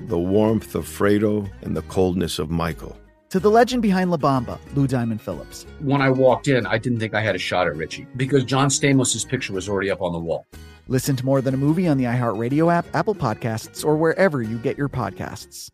[0.00, 2.96] the warmth of Fredo and the coldness of Michael.
[3.30, 5.66] To the legend behind La Bamba, Lou Diamond Phillips.
[5.80, 8.68] When I walked in, I didn't think I had a shot at Richie because John
[8.68, 10.46] Stamos' picture was already up on the wall.
[10.88, 14.58] Listen to more than a movie on the iHeartRadio app, Apple Podcasts, or wherever you
[14.58, 15.70] get your podcasts.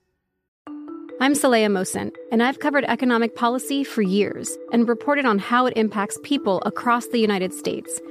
[1.21, 5.77] I'm Saleha Mohsin, and I've covered economic policy for years and reported on how it
[5.77, 8.01] impacts people across the United States–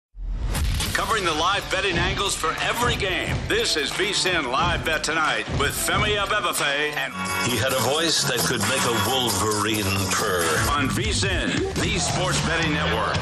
[0.93, 3.35] covering the live betting angles for every game.
[3.47, 7.13] This is VSIN Live Bet Tonight with Femi Abebefe and
[7.49, 12.73] he had a voice that could make a wolverine purr on VSIN, the Sports Betting
[12.73, 13.15] Network.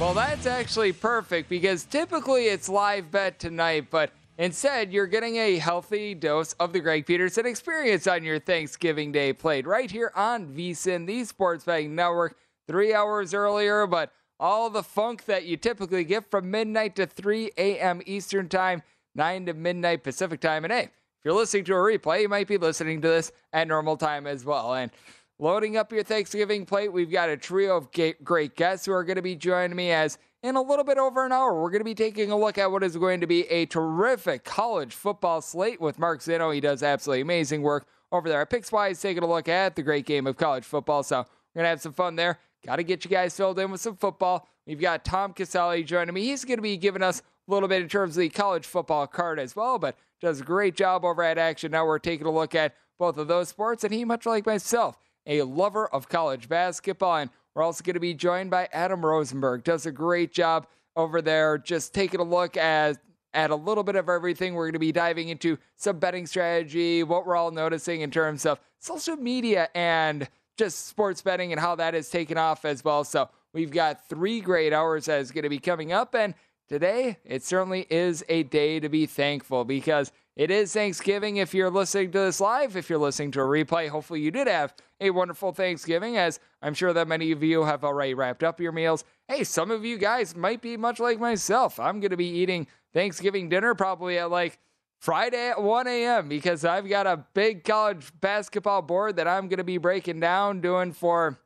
[0.00, 5.58] Well, that's actually perfect because typically it's live bet tonight, but Instead, you're getting a
[5.58, 10.46] healthy dose of the Greg Peterson experience on your Thanksgiving Day played right here on
[10.46, 12.34] VSIN, the Sports Betting Network
[12.70, 17.50] three hours earlier, but all the funk that you typically get from midnight to 3
[17.58, 18.00] a.m.
[18.06, 18.84] Eastern Time,
[19.16, 20.64] 9 to midnight Pacific Time.
[20.64, 23.66] And hey, if you're listening to a replay, you might be listening to this at
[23.66, 24.72] normal time as well.
[24.74, 24.92] And
[25.40, 27.88] loading up your Thanksgiving plate, we've got a trio of
[28.22, 31.26] great guests who are going to be joining me as in a little bit over
[31.26, 33.46] an hour, we're going to be taking a look at what is going to be
[33.48, 36.52] a terrific college football slate with Mark Zeno.
[36.52, 40.06] He does absolutely amazing work over there at Pickswise, taking a look at the great
[40.06, 41.02] game of college football.
[41.02, 42.38] So we're going to have some fun there.
[42.64, 44.46] Got to get you guys filled in with some football.
[44.66, 46.24] We've got Tom Casale joining me.
[46.24, 49.06] He's going to be giving us a little bit in terms of the college football
[49.06, 51.72] card as well, but does a great job over at Action.
[51.72, 54.98] Now we're taking a look at both of those sports, and he, much like myself,
[55.26, 57.16] a lover of college basketball.
[57.16, 59.64] And we're also going to be joined by Adam Rosenberg.
[59.64, 60.66] Does a great job
[60.96, 62.98] over there, just taking a look at
[63.32, 64.54] at a little bit of everything.
[64.54, 68.44] We're going to be diving into some betting strategy, what we're all noticing in terms
[68.44, 70.28] of social media and
[70.60, 73.02] just sports betting and how that has taken off as well.
[73.02, 76.14] So we've got three great hours that is going to be coming up.
[76.14, 76.34] And
[76.68, 81.38] today, it certainly is a day to be thankful because it is Thanksgiving.
[81.38, 84.46] If you're listening to this live, if you're listening to a replay, hopefully you did
[84.48, 88.60] have a wonderful Thanksgiving, as I'm sure that many of you have already wrapped up
[88.60, 89.02] your meals.
[89.28, 91.80] Hey, some of you guys might be much like myself.
[91.80, 94.58] I'm going to be eating Thanksgiving dinner probably at like
[95.00, 96.28] Friday at 1 a.m.
[96.28, 100.60] because I've got a big college basketball board that I'm going to be breaking down
[100.60, 101.38] doing for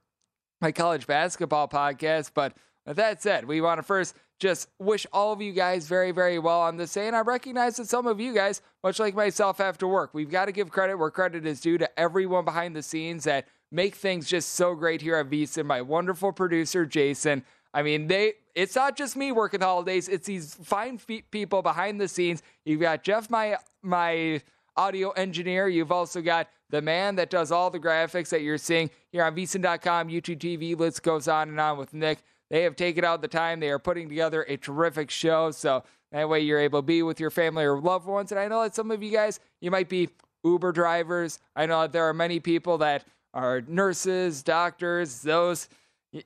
[0.61, 2.33] my college basketball podcast.
[2.35, 6.11] But with that said, we want to first just wish all of you guys very,
[6.11, 7.07] very well on this day.
[7.07, 10.13] And I recognize that some of you guys, much like myself, have to work.
[10.13, 13.47] We've got to give credit where credit is due to everyone behind the scenes that
[13.71, 15.65] make things just so great here at VSIN.
[15.65, 17.45] My wonderful producer, Jason.
[17.73, 20.99] I mean, they it's not just me working holidays, it's these fine
[21.31, 22.43] people behind the scenes.
[22.65, 24.41] You've got Jeff, my my
[24.77, 25.69] audio engineer.
[25.69, 29.35] You've also got the man that does all the graphics that you're seeing here on
[29.37, 30.79] VSIN.com, YouTube TV.
[30.79, 32.19] List goes on and on with Nick.
[32.51, 33.61] They have taken out the time.
[33.61, 35.51] They are putting together a terrific show.
[35.51, 38.33] So that way you're able to be with your family or loved ones.
[38.33, 40.09] And I know that some of you guys, you might be
[40.45, 41.39] Uber drivers.
[41.57, 45.69] I know that there are many people that are nurses, doctors, those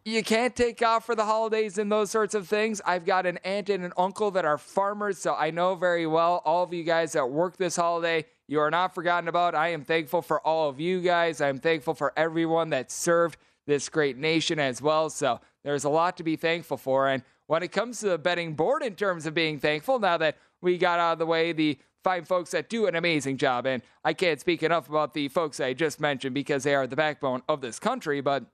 [0.05, 2.83] you can't take off for the holidays and those sorts of things.
[2.85, 6.43] I've got an aunt and an uncle that are farmers, so I know very well
[6.45, 8.27] all of you guys that work this holiday.
[8.49, 9.55] You are not forgotten about.
[9.55, 11.41] I am thankful for all of you guys.
[11.41, 15.09] I'm thankful for everyone that served this great nation as well.
[15.09, 17.09] So there's a lot to be thankful for.
[17.09, 20.37] And when it comes to the betting board, in terms of being thankful, now that
[20.61, 23.83] we got out of the way the fine folks that do an amazing job, and
[24.05, 27.43] I can't speak enough about the folks I just mentioned because they are the backbone
[27.49, 28.45] of this country, but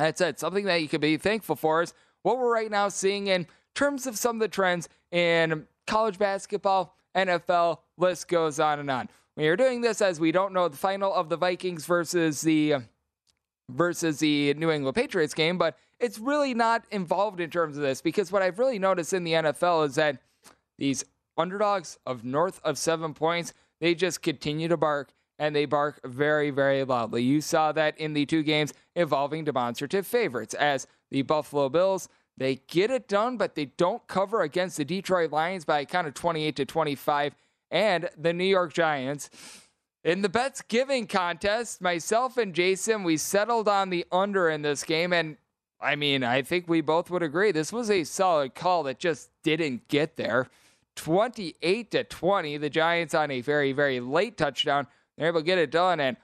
[0.00, 1.92] that said, something that you can be thankful for is
[2.22, 6.94] what we're right now seeing in terms of some of the trends in college basketball,
[7.14, 9.08] NFL, list goes on and on.
[9.36, 12.76] We are doing this as we don't know the final of the Vikings versus the
[13.70, 18.00] versus the New England Patriots game, but it's really not involved in terms of this
[18.00, 20.18] because what I've really noticed in the NFL is that
[20.76, 21.04] these
[21.38, 26.50] underdogs of north of seven points, they just continue to bark and they bark very,
[26.50, 27.22] very loudly.
[27.22, 32.56] You saw that in the two games involving demonstrative favorites, as the Buffalo Bills, they
[32.68, 36.14] get it done, but they don't cover against the Detroit Lions by a count of
[36.14, 37.34] 28 to 25,
[37.70, 39.30] and the New York Giants.
[40.04, 44.84] In the bets giving contest, myself and Jason, we settled on the under in this
[44.84, 45.38] game, and
[45.80, 49.30] I mean, I think we both would agree this was a solid call that just
[49.42, 50.48] didn't get there.
[50.96, 54.86] 28 to 20, the Giants on a very, very late touchdown
[55.20, 56.00] they're able to get it done.
[56.00, 56.16] And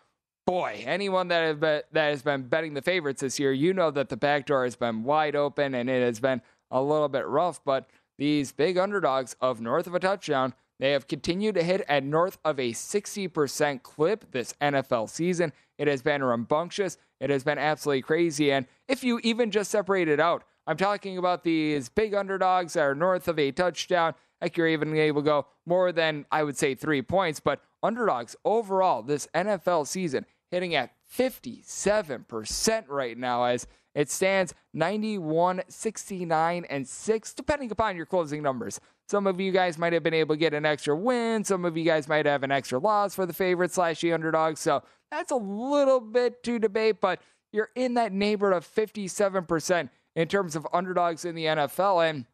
[0.46, 3.90] boy, anyone that has been, that has been betting the favorites this year, you know
[3.90, 6.40] that the back door has been wide open and it has been
[6.70, 7.60] a little bit rough.
[7.62, 12.04] But these big underdogs of north of a touchdown, they have continued to hit at
[12.04, 15.52] north of a 60% clip this NFL season.
[15.76, 16.96] It has been rambunctious.
[17.20, 18.50] It has been absolutely crazy.
[18.50, 22.81] And if you even just separate it out, I'm talking about these big underdogs that
[22.81, 24.14] are north of a touchdown.
[24.41, 27.41] Heck, you're even able to go more than, I would say, three points.
[27.41, 35.62] But underdogs overall this NFL season hitting at 57% right now as it stands 91,
[35.69, 38.79] 69, and 6, depending upon your closing numbers.
[39.09, 41.44] Some of you guys might have been able to get an extra win.
[41.44, 44.59] Some of you guys might have an extra loss for the favorite slash the underdog.
[44.59, 47.21] So that's a little bit to debate, but
[47.53, 52.09] you're in that neighborhood of 57% in terms of underdogs in the NFL.
[52.09, 52.27] And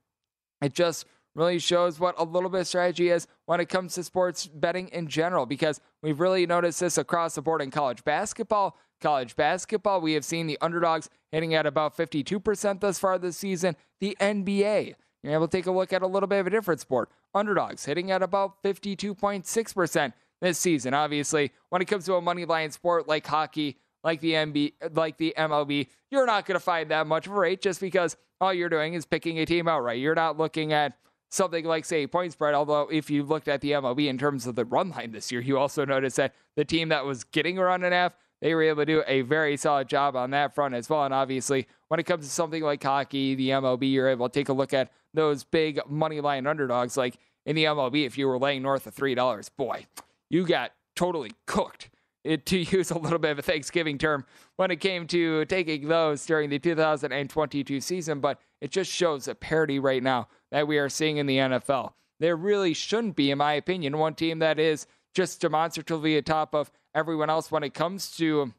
[0.62, 4.05] it just really shows what a little bit of strategy is when it comes to
[4.05, 8.76] sports betting in general, because we've really noticed this across the board in college basketball.
[9.00, 13.75] College basketball, we have seen the underdogs hitting at about 52% thus far this season.
[14.00, 16.81] The NBA, you're able to take a look at a little bit of a different
[16.81, 17.11] sport.
[17.34, 20.94] Underdogs hitting at about 52.6% this season.
[20.94, 25.17] Obviously, when it comes to a money line sport like hockey, like the MB, like
[25.17, 28.52] the MLB, you're not going to find that much of a rate just because all
[28.52, 30.00] you're doing is picking a team outright.
[30.00, 30.96] You're not looking at
[31.32, 32.55] something like, say, point spread.
[32.55, 35.40] Although, if you looked at the MLB in terms of the run line this year,
[35.40, 38.55] you also noticed that the team that was getting a run and a half, they
[38.55, 41.05] were able to do a very solid job on that front as well.
[41.05, 44.49] And obviously, when it comes to something like hockey, the MLB, you're able to take
[44.49, 46.96] a look at those big money line underdogs.
[46.96, 49.87] Like in the MLB, if you were laying north of $3, boy,
[50.29, 51.88] you got totally cooked.
[52.25, 54.25] It, to use a little bit of a Thanksgiving term
[54.56, 59.34] when it came to taking those during the 2022 season, but it just shows a
[59.34, 61.94] parity right now that we are seeing in the NFL.
[62.20, 66.70] There really shouldn't be, in my opinion, one team that is just demonstratively atop of
[66.94, 68.52] everyone else when it comes to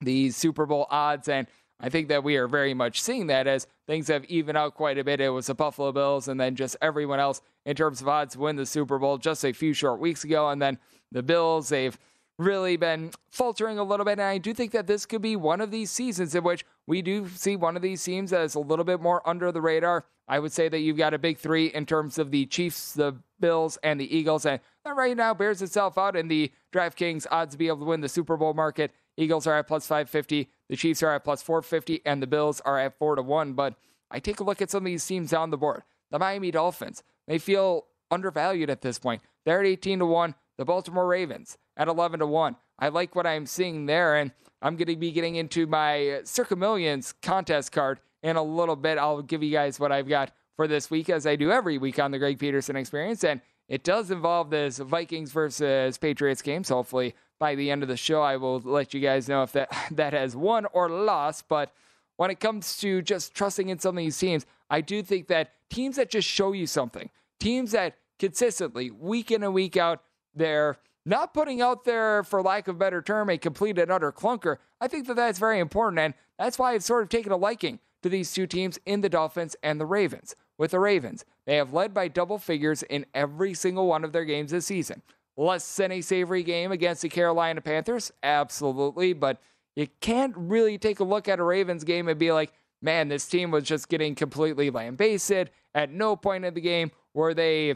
[0.00, 1.28] the Super Bowl odds.
[1.28, 1.48] And
[1.80, 4.98] I think that we are very much seeing that as things have evened out quite
[4.98, 5.20] a bit.
[5.20, 8.56] It was the Buffalo Bills and then just everyone else in terms of odds win
[8.56, 10.50] the Super Bowl just a few short weeks ago.
[10.50, 10.78] And then
[11.10, 11.98] the Bills, they've
[12.38, 14.12] really been faltering a little bit.
[14.12, 17.02] And I do think that this could be one of these seasons in which we
[17.02, 20.04] do see one of these teams that is a little bit more under the radar.
[20.28, 23.16] I would say that you've got a big three in terms of the Chiefs, the
[23.40, 24.46] Bills, and the Eagles.
[24.46, 27.84] And that right now bears itself out in the DraftKings odds to be able to
[27.84, 28.90] win the Super Bowl market.
[29.16, 32.78] Eagles are at plus 550, the Chiefs are at plus 450, and the Bills are
[32.78, 33.52] at 4 to 1.
[33.52, 33.74] But
[34.10, 35.82] I take a look at some of these teams on the board.
[36.10, 39.22] The Miami Dolphins, they feel undervalued at this point.
[39.44, 40.34] They're at 18 to 1.
[40.56, 42.56] The Baltimore Ravens at 11 to 1.
[42.78, 46.56] I like what I'm seeing there, and I'm going to be getting into my Circa
[46.56, 48.98] Millions contest card in a little bit.
[48.98, 51.98] I'll give you guys what I've got for this week, as I do every week
[51.98, 56.64] on the Greg Peterson Experience, and it does involve this Vikings versus Patriots game.
[56.64, 59.52] So hopefully by the end of the show, I will let you guys know if
[59.52, 61.48] that that has won or lost.
[61.48, 61.72] But
[62.16, 65.52] when it comes to just trusting in some of these teams, I do think that
[65.70, 70.02] teams that just show you something, teams that consistently, week in and week out,
[70.34, 74.12] they're not putting out there, for lack of a better term, a complete and utter
[74.12, 74.56] clunker.
[74.80, 77.78] I think that that's very important, and that's why I've sort of taken a liking
[78.02, 80.34] to these two teams in the Dolphins and the Ravens.
[80.56, 84.24] With the Ravens, they have led by double figures in every single one of their
[84.24, 85.02] games this season.
[85.36, 88.12] Less than a savory game against the Carolina Panthers?
[88.22, 89.40] Absolutely, but
[89.74, 93.26] you can't really take a look at a Ravens game and be like, man, this
[93.26, 95.50] team was just getting completely lambasted.
[95.74, 97.74] At no point in the game were they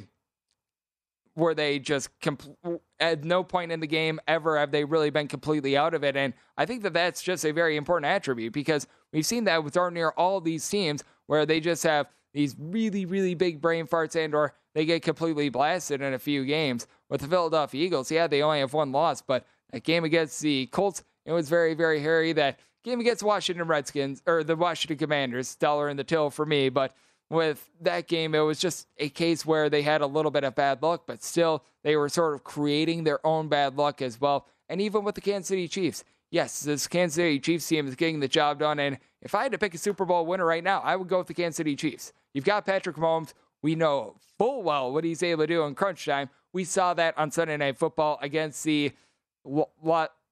[1.38, 2.11] were they just
[2.99, 6.16] at no point in the game ever have they really been completely out of it.
[6.16, 9.75] And I think that that's just a very important attribute because we've seen that with
[9.75, 14.16] darn near all these teams where they just have these really, really big brain farts
[14.16, 16.88] and or they get completely blasted in a few games.
[17.09, 20.66] With the Philadelphia Eagles, yeah, they only have one loss, but that game against the
[20.66, 22.33] Colts, it was very, very hairy.
[22.33, 26.68] That game against Washington Redskins or the Washington Commanders, stellar in the till for me,
[26.68, 26.95] but
[27.30, 30.54] with that game, it was just a case where they had a little bit of
[30.54, 34.47] bad luck, but still they were sort of creating their own bad luck as well.
[34.68, 38.20] And even with the Kansas City Chiefs, yes, this Kansas City Chiefs team is getting
[38.20, 38.78] the job done.
[38.78, 41.18] And if I had to pick a Super Bowl winner right now, I would go
[41.18, 42.12] with the Kansas City Chiefs.
[42.32, 43.32] You've got Patrick Mahomes.
[43.62, 46.30] We know full well what he's able to do in crunch time.
[46.52, 48.92] We saw that on Sunday Night Football against the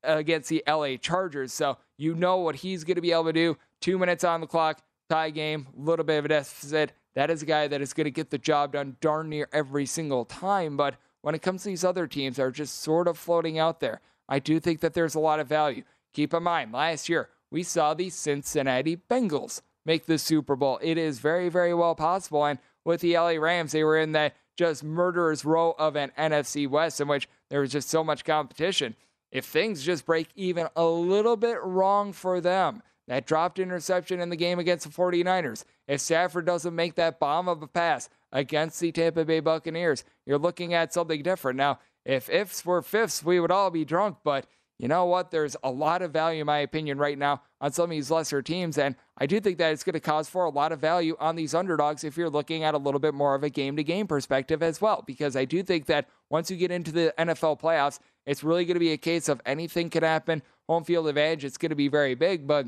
[0.03, 1.53] against the LA Chargers.
[1.53, 3.59] So you know what he's going to be able to do.
[3.81, 6.93] Two minutes on the clock, tie game, a little bit of a deficit.
[7.15, 9.87] That is a guy that is going to get the job done darn near every
[9.87, 10.77] single time.
[10.77, 13.81] But when it comes to these other teams that are just sort of floating out
[13.81, 15.85] there, I do think that there's a lot of value.
[16.13, 20.79] Keep in mind, last year we saw the Cincinnati Bengals make the Super Bowl.
[20.83, 22.45] It is very, very well possible.
[22.45, 26.69] And with the LA Rams, they were in that just murderer's row of an NFC
[26.69, 28.97] West in which there was just so much competition.
[29.31, 34.31] If things just break even a little bit wrong for them, that dropped interception in
[34.31, 35.65] the game against the 49ers.
[35.87, 40.39] If Stafford doesn't make that bomb of a pass against the Tampa Bay Buccaneers, you're
[40.39, 41.57] looking at something different.
[41.57, 44.47] Now, if ifs were fifths, we would all be drunk, but
[44.79, 45.31] you know what?
[45.31, 48.43] There's a lot of value, in my opinion, right now on some of these lesser
[48.43, 48.77] teams.
[48.77, 51.35] And I do think that it's going to cause for a lot of value on
[51.35, 54.07] these underdogs if you're looking at a little bit more of a game to game
[54.07, 55.03] perspective as well.
[55.07, 58.75] Because I do think that once you get into the NFL playoffs, it's really going
[58.75, 60.43] to be a case of anything can happen.
[60.69, 62.67] Home field advantage, it's going to be very big, but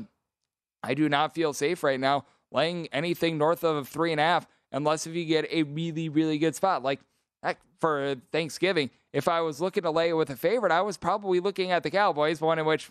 [0.83, 4.47] I do not feel safe right now laying anything north of three and a half
[4.71, 6.83] unless if you get a really, really good spot.
[6.83, 6.99] Like
[7.79, 11.39] for Thanksgiving, if I was looking to lay it with a favorite, I was probably
[11.39, 12.89] looking at the Cowboys, one in which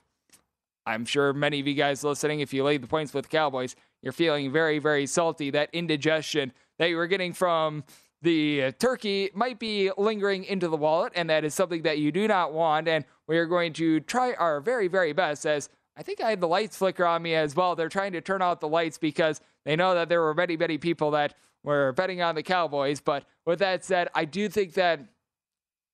[0.86, 3.76] I'm sure many of you guys listening, if you laid the points with the Cowboys,
[4.02, 5.50] you're feeling very, very salty.
[5.50, 7.84] That indigestion that you were getting from
[8.22, 12.26] the turkey might be lingering into the wallet, and that is something that you do
[12.26, 12.88] not want.
[12.88, 15.68] And we are going to try our very, very best as
[15.98, 17.74] I think I had the lights flicker on me as well.
[17.74, 20.78] They're trying to turn out the lights because they know that there were many, many
[20.78, 23.00] people that were betting on the Cowboys.
[23.00, 25.00] But with that said, I do think that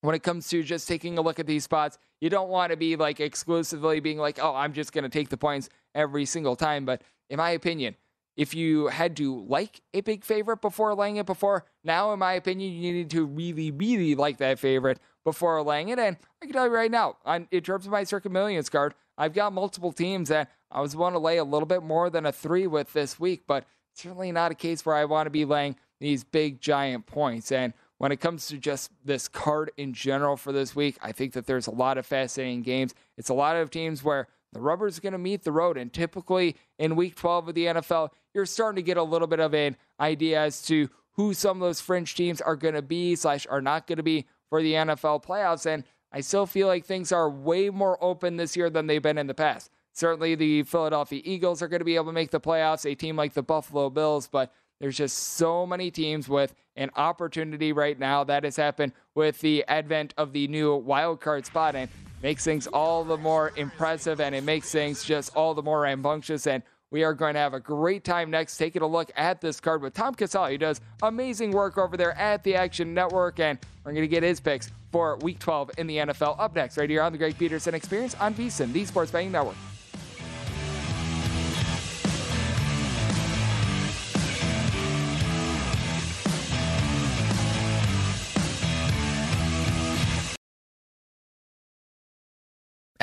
[0.03, 2.77] when it comes to just taking a look at these spots, you don't want to
[2.77, 6.55] be like exclusively being like, oh, I'm just going to take the points every single
[6.55, 6.85] time.
[6.85, 7.97] But in my opinion,
[8.37, 12.35] if you had to like a big favorite before laying it before, now, in my
[12.35, 15.99] opinion, you need to really, really like that favorite before laying it.
[15.99, 18.95] And I can tell you right now, on, in terms of my Circa Millions card,
[19.17, 22.27] I've got multiple teams that I was want to lay a little bit more than
[22.27, 25.45] a three with this week, but certainly not a case where I want to be
[25.45, 27.53] laying these big giant points.
[27.53, 31.33] And when it comes to just this card in general for this week, I think
[31.35, 32.95] that there's a lot of fascinating games.
[33.17, 35.77] It's a lot of teams where the rubber is going to meet the road.
[35.77, 39.41] And typically in week 12 of the NFL, you're starting to get a little bit
[39.41, 43.15] of an idea as to who some of those fringe teams are going to be
[43.15, 45.67] slash are not going to be for the NFL playoffs.
[45.67, 49.19] And I still feel like things are way more open this year than they've been
[49.19, 49.69] in the past.
[49.93, 53.17] Certainly, the Philadelphia Eagles are going to be able to make the playoffs, a team
[53.17, 58.23] like the Buffalo Bills, but there's just so many teams with an opportunity right now
[58.23, 61.91] that has happened with the advent of the new wild card spot and
[62.23, 66.47] makes things all the more impressive and it makes things just all the more rambunctious
[66.47, 66.63] and
[66.95, 69.83] we are going to have a great time next taking a look at this card
[69.83, 70.53] with Tom Casale.
[70.53, 74.23] He does amazing work over there at the Action Network, and we're going to get
[74.23, 77.37] his picks for Week 12 in the NFL up next, right here on the Greg
[77.37, 79.57] Peterson Experience on VSIN, the Sports Betting Network.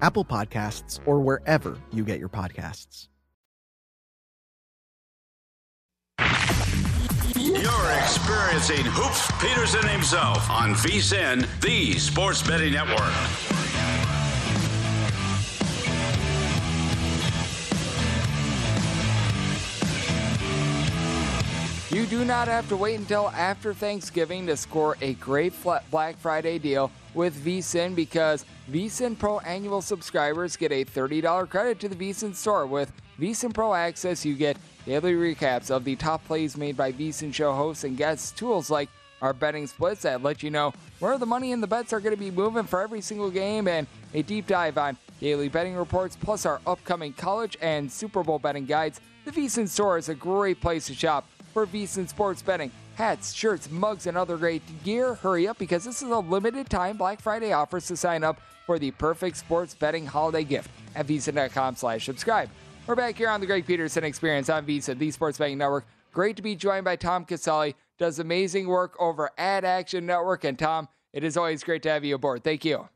[0.00, 3.08] Apple Podcasts, or wherever you get your podcasts.
[7.36, 13.00] You're experiencing Hoops Peterson himself on VSIN, the Sports Betting Network.
[21.90, 25.52] You do not have to wait until after Thanksgiving to score a great
[25.90, 31.88] Black Friday deal with VSIN because VSIN Pro annual subscribers get a $30 credit to
[31.88, 32.66] the VSIN store.
[32.66, 37.34] With VSIN Pro Access, you get daily recaps of the top plays made by VSIN
[37.34, 38.88] show hosts and guests, tools like
[39.22, 42.14] our betting splits that let you know where the money and the bets are going
[42.14, 46.16] to be moving for every single game, and a deep dive on daily betting reports,
[46.16, 49.00] plus our upcoming college and Super Bowl betting guides.
[49.24, 52.70] The VSIN store is a great place to shop for VSIN sports betting.
[53.00, 55.14] Hats, shirts, mugs, and other great gear.
[55.14, 58.78] Hurry up because this is a limited time Black Friday offers to sign up for
[58.78, 62.50] the perfect sports betting holiday gift at VSIN.com slash subscribe.
[62.86, 65.86] We're back here on the Greg Peterson Experience on VSIN, the Sports Betting Network.
[66.12, 67.74] Great to be joined by Tom Casale.
[67.98, 70.44] Does amazing work over at Action Network.
[70.44, 72.44] And Tom, it is always great to have you aboard.
[72.44, 72.86] Thank you.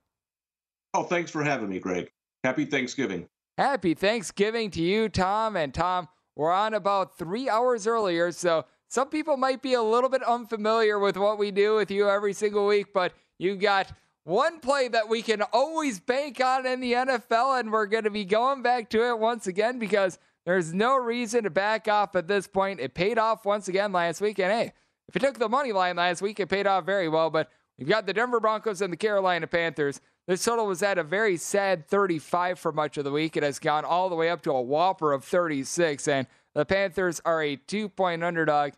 [0.93, 2.11] Oh, thanks for having me, Greg.
[2.43, 3.27] Happy Thanksgiving.
[3.57, 5.57] Happy Thanksgiving to you, Tom.
[5.57, 10.09] And Tom, we're on about three hours earlier, so some people might be a little
[10.09, 14.61] bit unfamiliar with what we do with you every single week, but you got one
[14.61, 18.25] play that we can always bank on in the NFL, and we're going to be
[18.25, 22.47] going back to it once again because there's no reason to back off at this
[22.47, 22.79] point.
[22.79, 24.73] It paid off once again last week, and hey,
[25.09, 27.89] if you took the money line last week, it paid off very well, but we've
[27.89, 30.01] got the Denver Broncos and the Carolina Panthers.
[30.29, 33.37] This total was at a very sad 35 for much of the week.
[33.37, 37.21] It has gone all the way up to a whopper of 36, and the Panthers
[37.25, 38.73] are a two point underdog.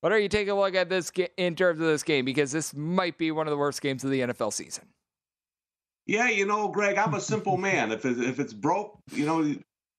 [0.00, 2.24] What are you taking a look at this in terms of this game?
[2.24, 4.84] Because this might be one of the worst games of the NFL season.
[6.06, 7.92] Yeah, you know, Greg, I'm a simple man.
[7.92, 9.54] If it, if it's broke, you know,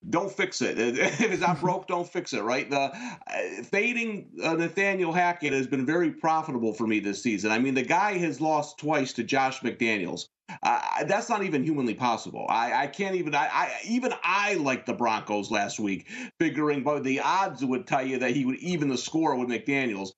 [0.10, 0.78] don't fix it.
[0.98, 2.44] If it's not broke, don't fix it.
[2.44, 2.70] Right?
[2.70, 7.52] The uh, fading uh, Nathaniel Hackett has been very profitable for me this season.
[7.52, 10.28] I mean, the guy has lost twice to Josh McDaniels.
[10.62, 12.46] Uh, that's not even humanly possible.
[12.50, 13.34] I, I can't even.
[13.34, 16.08] I, I, even I like the Broncos last week,
[16.40, 20.12] figuring but the odds would tell you that he would even the score with McDaniels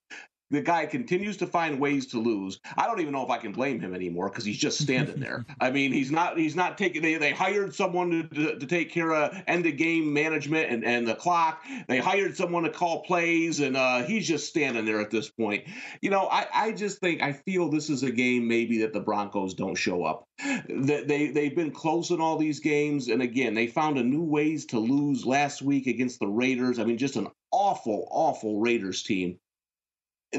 [0.51, 2.60] the guy continues to find ways to lose.
[2.77, 5.45] I don't even know if I can blame him anymore because he's just standing there.
[5.60, 7.01] I mean, he's not he's not taking.
[7.01, 10.86] They, they hired someone to, to, to, take care of end of game management and,
[10.86, 11.63] and the clock.
[11.88, 15.63] They hired someone to call plays, and uh, he's just standing there at this point.
[16.01, 18.99] You know, I, I just think I feel this is a game maybe that the
[18.99, 20.27] Broncos don't show up.
[20.39, 24.23] That they they've been close in all these games, and again they found a new
[24.23, 26.77] ways to lose last week against the Raiders.
[26.77, 29.39] I mean, just an awful, awful Raiders team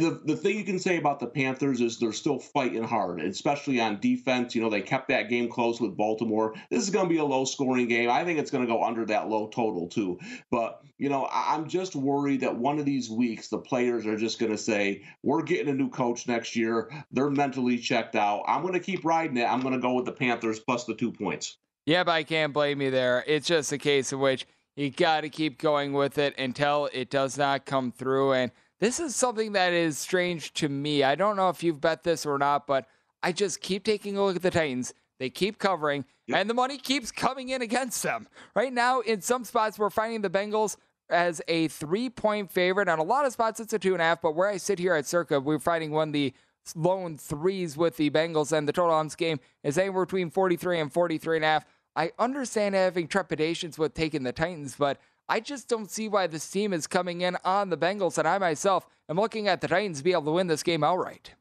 [0.02, 3.80] the, the thing you can say about the Panthers is they're still fighting hard, especially
[3.80, 4.54] on defense.
[4.54, 6.54] You know, they kept that game close with Baltimore.
[6.70, 8.10] This is going to be a low scoring game.
[8.10, 10.18] I think it's going to go under that low total, too.
[10.50, 14.38] But, you know, I'm just worried that one of these weeks the players are just
[14.38, 16.90] going to say, we're getting a new coach next year.
[17.12, 18.44] They're mentally checked out.
[18.46, 19.44] I'm going to keep riding it.
[19.44, 21.58] I'm going to go with the Panthers plus the two points.
[21.86, 23.22] Yeah, but I can't blame you there.
[23.26, 27.10] It's just a case in which you got to keep going with it until it
[27.10, 28.32] does not come through.
[28.32, 31.02] And, this is something that is strange to me.
[31.02, 32.86] I don't know if you've bet this or not, but
[33.22, 34.92] I just keep taking a look at the Titans.
[35.18, 36.38] They keep covering, yep.
[36.40, 38.28] and the money keeps coming in against them.
[38.54, 40.76] Right now, in some spots, we're finding the Bengals
[41.08, 42.88] as a three point favorite.
[42.88, 44.78] On a lot of spots, it's a two and a half, but where I sit
[44.78, 46.34] here at Circa, we're finding one of the
[46.74, 50.80] lone threes with the Bengals, and the total on this game is anywhere between 43
[50.80, 51.64] and 43 and a half.
[51.94, 56.48] I understand having trepidations with taking the Titans, but I just don't see why this
[56.48, 60.02] team is coming in on the Bengals, and I myself am looking at the Titans
[60.02, 61.34] be able to win this game outright.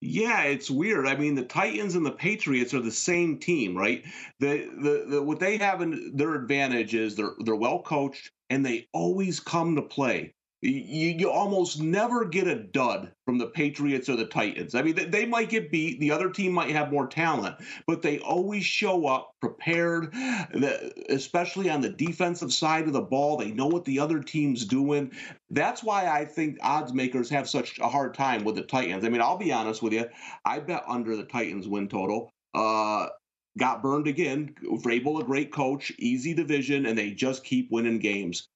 [0.00, 1.06] Yeah, it's weird.
[1.06, 4.04] I mean, the Titans and the Patriots are the same team, right?
[4.40, 8.64] The, the, the what they have in their advantage is they're they're well coached and
[8.64, 10.34] they always come to play.
[10.62, 14.74] You, you almost never get a dud from the Patriots or the Titans.
[14.74, 16.00] I mean, they, they, might get beat.
[16.00, 20.14] The other team might have more talent, but they always show up prepared,
[21.10, 23.36] especially on the defensive side of the ball.
[23.36, 25.12] They know what the other team's doing.
[25.50, 29.04] That's why I think odds makers have such a hard time with the Titans.
[29.04, 30.06] I mean, I'll be honest with you.
[30.46, 32.30] I bet under the Titans win total.
[32.54, 33.08] Uh,
[33.58, 34.54] got burned again.
[34.64, 38.48] Vrabel, a great coach, easy division, and they just keep winning games.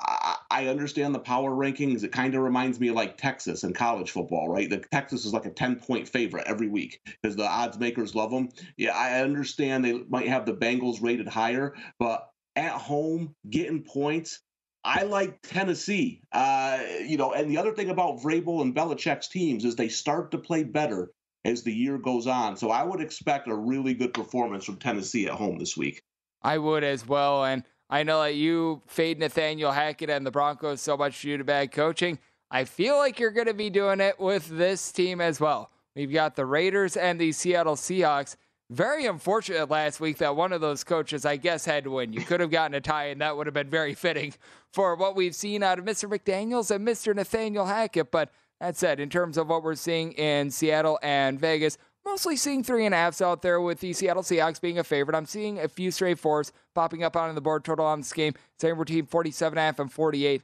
[0.00, 2.04] I, I understand the power rankings.
[2.04, 4.68] It kind of reminds me of like Texas in college football, right?
[4.68, 8.30] The Texas is like a 10 point favorite every week because the odds makers love
[8.30, 8.50] them.
[8.76, 14.40] Yeah, I understand they might have the Bengals rated higher, but at home, getting points,
[14.84, 16.20] I like Tennessee.
[16.32, 20.32] Uh, you know, and the other thing about Vrabel and Belichick's teams is they start
[20.32, 21.12] to play better
[21.46, 22.58] as the year goes on.
[22.58, 26.02] So I would expect a really good performance from Tennessee at home this week.
[26.42, 27.42] I would as well.
[27.44, 31.44] And I know that you fade Nathaniel Hackett and the Broncos so much due to
[31.44, 32.18] bad coaching.
[32.50, 35.70] I feel like you're going to be doing it with this team as well.
[35.94, 38.36] We've got the Raiders and the Seattle Seahawks.
[38.70, 42.14] Very unfortunate last week that one of those coaches, I guess, had to win.
[42.14, 44.32] You could have gotten a tie, and that would have been very fitting
[44.72, 46.08] for what we've seen out of Mr.
[46.08, 47.14] McDaniels and Mr.
[47.14, 48.10] Nathaniel Hackett.
[48.10, 52.62] But that said, in terms of what we're seeing in Seattle and Vegas, mostly seeing
[52.62, 55.16] three and a halfs out there with the Seattle Seahawks being a favorite.
[55.16, 58.34] I'm seeing a few straight fours popping up on the board total on this game,
[58.58, 60.42] saying we're 47 and a half and 48.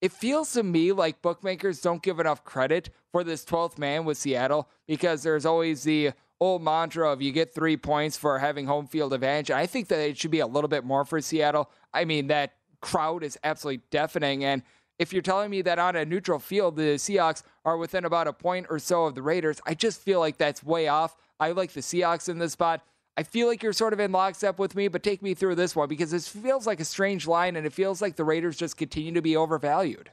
[0.00, 4.16] It feels to me like bookmakers don't give enough credit for this 12th man with
[4.16, 8.86] Seattle because there's always the old mantra of you get three points for having home
[8.86, 9.50] field advantage.
[9.50, 11.68] I think that it should be a little bit more for Seattle.
[11.92, 14.44] I mean, that crowd is absolutely deafening.
[14.44, 14.62] And
[14.98, 18.32] if you're telling me that on a neutral field, the Seahawks are within about a
[18.32, 21.16] point or so of the Raiders, I just feel like that's way off.
[21.38, 22.82] I like the Seahawks in this spot.
[23.16, 25.74] I feel like you're sort of in lockstep with me, but take me through this
[25.74, 28.76] one because this feels like a strange line and it feels like the Raiders just
[28.76, 30.10] continue to be overvalued.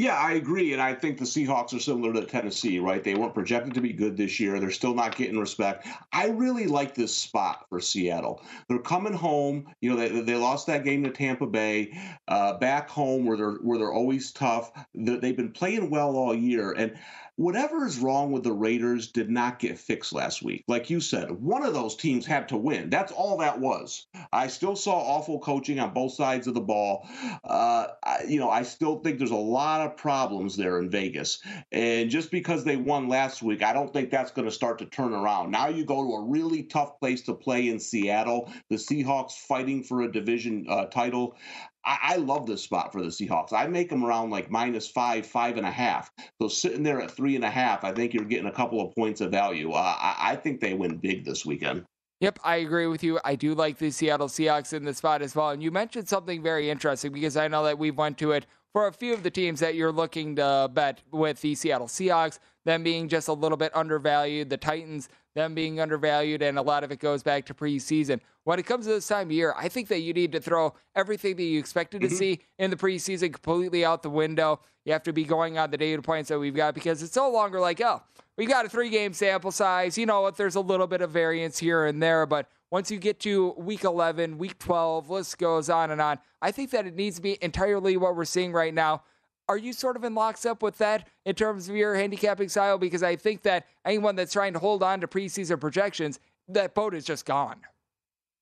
[0.00, 0.72] Yeah, I agree.
[0.72, 3.04] And I think the Seahawks are similar to Tennessee, right?
[3.04, 4.58] They weren't projected to be good this year.
[4.58, 5.86] They're still not getting respect.
[6.10, 8.40] I really like this spot for Seattle.
[8.66, 9.66] They're coming home.
[9.82, 11.92] You know, they, they lost that game to Tampa Bay,
[12.28, 14.72] uh, back home where they're where they're always tough.
[14.94, 16.72] They've been playing well all year.
[16.72, 16.96] And
[17.40, 20.62] whatever is wrong with the Raiders did not get fixed last week.
[20.68, 22.90] Like you said, one of those teams had to win.
[22.90, 24.04] That's all that was.
[24.30, 27.08] I still saw awful coaching on both sides of the ball.
[27.42, 31.42] Uh, I, you know, I still think there's a lot of problems there in Vegas.
[31.72, 34.84] And just because they won last week, I don't think that's going to start to
[34.84, 35.50] turn around.
[35.50, 38.52] Now you go to a really tough place to play in Seattle.
[38.68, 41.36] The Seahawks fighting for a division uh, title.
[41.84, 43.52] I, I love this spot for the Seahawks.
[43.52, 46.10] I make them around like minus five, five and a half.
[46.40, 48.94] So sitting there at three and a half, I think you're getting a couple of
[48.94, 49.72] points of value.
[49.72, 51.84] Uh, I, I think they win big this weekend.
[52.20, 53.18] Yep, I agree with you.
[53.24, 55.50] I do like the Seattle Seahawks in the spot as well.
[55.50, 58.86] And you mentioned something very interesting because I know that we've went to it for
[58.86, 62.82] a few of the teams that you're looking to bet with the Seattle Seahawks, them
[62.82, 66.90] being just a little bit undervalued, the Titans, them being undervalued, and a lot of
[66.90, 68.20] it goes back to preseason.
[68.44, 70.74] When it comes to this time of year, I think that you need to throw
[70.96, 72.16] everything that you expected to mm-hmm.
[72.16, 74.60] see in the preseason completely out the window.
[74.84, 77.30] You have to be going on the data points that we've got because it's no
[77.30, 78.02] longer like, oh,
[78.36, 79.98] we got a three game sample size.
[79.98, 80.36] You know what?
[80.36, 83.84] There's a little bit of variance here and there, but once you get to week
[83.84, 86.18] 11, week 12, list goes on and on.
[86.40, 89.02] I think that it needs to be entirely what we're seeing right now.
[89.50, 92.78] Are you sort of in lockstep with that in terms of your handicapping style?
[92.78, 96.94] Because I think that anyone that's trying to hold on to preseason projections, that boat
[96.94, 97.56] is just gone.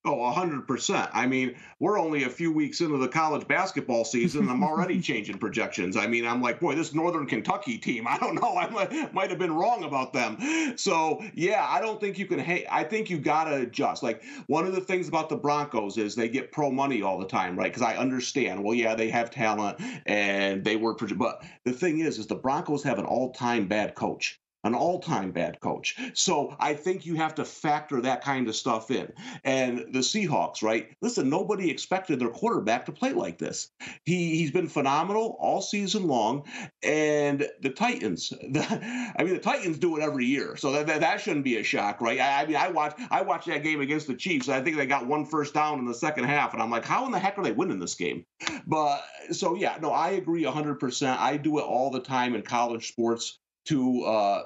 [0.05, 1.11] Oh, 100%.
[1.13, 4.43] I mean, we're only a few weeks into the college basketball season.
[4.43, 5.97] And I'm already changing projections.
[5.97, 8.57] I mean, I'm like, boy, this Northern Kentucky team, I don't know.
[8.57, 10.77] I might, might have been wrong about them.
[10.79, 14.05] So, yeah, I don't think you can, hey, I think you got to adjust.
[14.05, 17.27] Like, one of the things about the Broncos is they get pro money all the
[17.27, 17.71] time, right?
[17.71, 21.99] Because I understand, well, yeah, they have talent and they work for, but the thing
[21.99, 25.97] is, is the Broncos have an all time bad coach an all-time bad coach.
[26.15, 29.13] So I think you have to factor that kind of stuff in.
[29.43, 30.91] And the Seahawks, right?
[31.01, 33.71] Listen, nobody expected their quarterback to play like this.
[34.05, 36.45] He he's been phenomenal all season long.
[36.83, 38.63] And the Titans, the,
[39.19, 41.63] I mean, the Titans do it every year, so that, that, that shouldn't be a
[41.63, 42.21] shock, right?
[42.21, 44.49] I, I mean, I watched I watched that game against the Chiefs.
[44.49, 47.07] I think they got one first down in the second half, and I'm like, how
[47.07, 48.25] in the heck are they winning this game?
[48.67, 49.03] But
[49.33, 51.19] so yeah, no, I agree 100%.
[51.19, 54.43] I do it all the time in college sports to uh,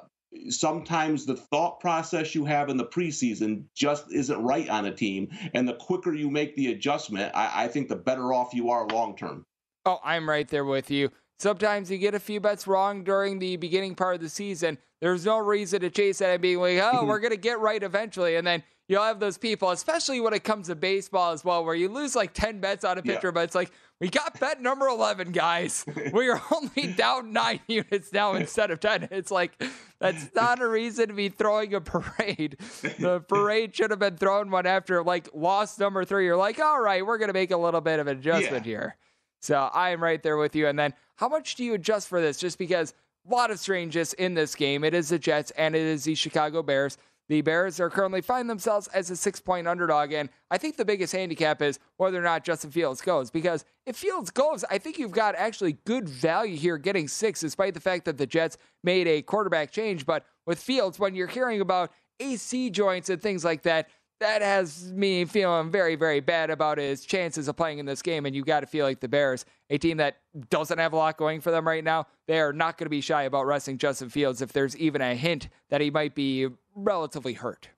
[0.48, 5.28] sometimes the thought process you have in the preseason just isn't right on a team.
[5.54, 8.86] And the quicker you make the adjustment, I, I think the better off you are
[8.88, 9.44] long term.
[9.84, 11.10] Oh, I'm right there with you.
[11.38, 14.78] Sometimes you get a few bets wrong during the beginning part of the season.
[15.00, 17.82] There's no reason to chase that and being like, oh, we're going to get right
[17.82, 18.36] eventually.
[18.36, 18.62] And then
[18.92, 22.14] you'll have those people, especially when it comes to baseball as well, where you lose
[22.14, 23.30] like 10 bets on a pitcher, yeah.
[23.30, 25.86] but it's like, we got bet number 11, guys.
[26.12, 29.08] we are only down nine units now instead of 10.
[29.10, 29.60] It's like,
[29.98, 32.58] that's not a reason to be throwing a parade.
[32.82, 36.26] The parade should have been thrown one after like loss number three.
[36.26, 38.70] You're like, all right, we're going to make a little bit of an adjustment yeah.
[38.70, 38.96] here.
[39.40, 40.66] So I am right there with you.
[40.68, 42.36] And then how much do you adjust for this?
[42.36, 42.92] Just because
[43.28, 44.84] a lot of strangeness in this game.
[44.84, 46.98] It is the Jets and it is the Chicago Bears.
[47.28, 50.12] The Bears are currently finding themselves as a six point underdog.
[50.12, 53.30] And I think the biggest handicap is whether or not Justin Fields goes.
[53.30, 57.74] Because if Fields goes, I think you've got actually good value here getting six, despite
[57.74, 60.04] the fact that the Jets made a quarterback change.
[60.04, 63.88] But with Fields, when you're hearing about AC joints and things like that,
[64.22, 68.24] that has me feeling very, very bad about his chances of playing in this game.
[68.24, 71.16] And you got to feel like the Bears, a team that doesn't have a lot
[71.16, 74.08] going for them right now, they are not going to be shy about resting Justin
[74.08, 77.68] Fields if there's even a hint that he might be relatively hurt.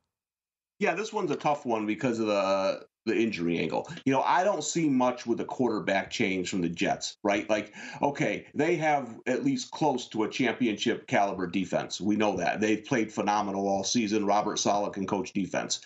[0.79, 3.89] Yeah, this one's a tough one because of the uh, the injury angle.
[4.05, 7.49] You know, I don't see much with the quarterback change from the Jets, right?
[7.49, 12.01] Like, okay, they have at least close to a championship caliber defense.
[12.01, 12.61] We know that.
[12.61, 14.27] They've played phenomenal all season.
[14.27, 15.81] Robert Saleh can coach defense.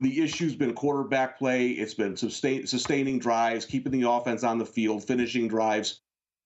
[0.00, 4.66] The issue's been quarterback play, it's been sustain, sustaining drives, keeping the offense on the
[4.66, 6.00] field, finishing drives.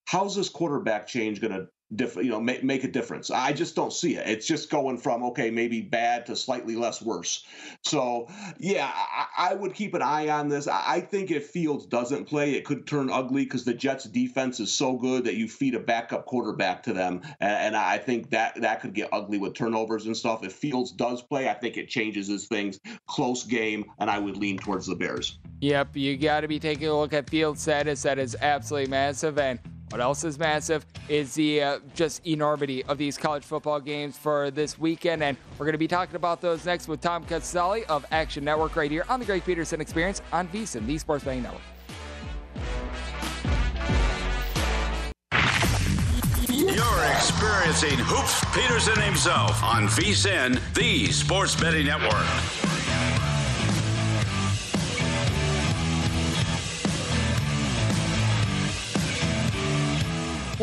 [0.06, 3.30] How's this quarterback change going to diff, you know, make, make a difference.
[3.30, 4.26] I just don't see it.
[4.26, 7.44] It's just going from okay, maybe bad to slightly less worse.
[7.82, 10.66] So yeah, I, I would keep an eye on this.
[10.66, 14.60] I, I, think if Fields doesn't play, it could turn ugly because the Jets' defense
[14.60, 18.30] is so good that you feed a backup quarterback to them, and, and, I think
[18.30, 20.44] that that could get ugly with turnovers and stuff.
[20.44, 22.80] If Fields does play, I think it changes his things.
[23.06, 25.38] Close game, and I would lean towards the Bears.
[25.60, 28.02] Yep, you got to be taking a look at Fields' status.
[28.02, 29.58] That is absolutely massive, and
[29.90, 34.50] what else is massive is the uh, just enormity of these college football games for
[34.50, 35.22] this weekend.
[35.22, 38.76] And we're going to be talking about those next with Tom Casale of Action Network
[38.76, 41.62] right here on the Greg Peterson Experience on VSIN, the Sports Betting Network.
[46.48, 52.63] You're experiencing Hoops Peterson himself on VSIN, the Sports Betting Network.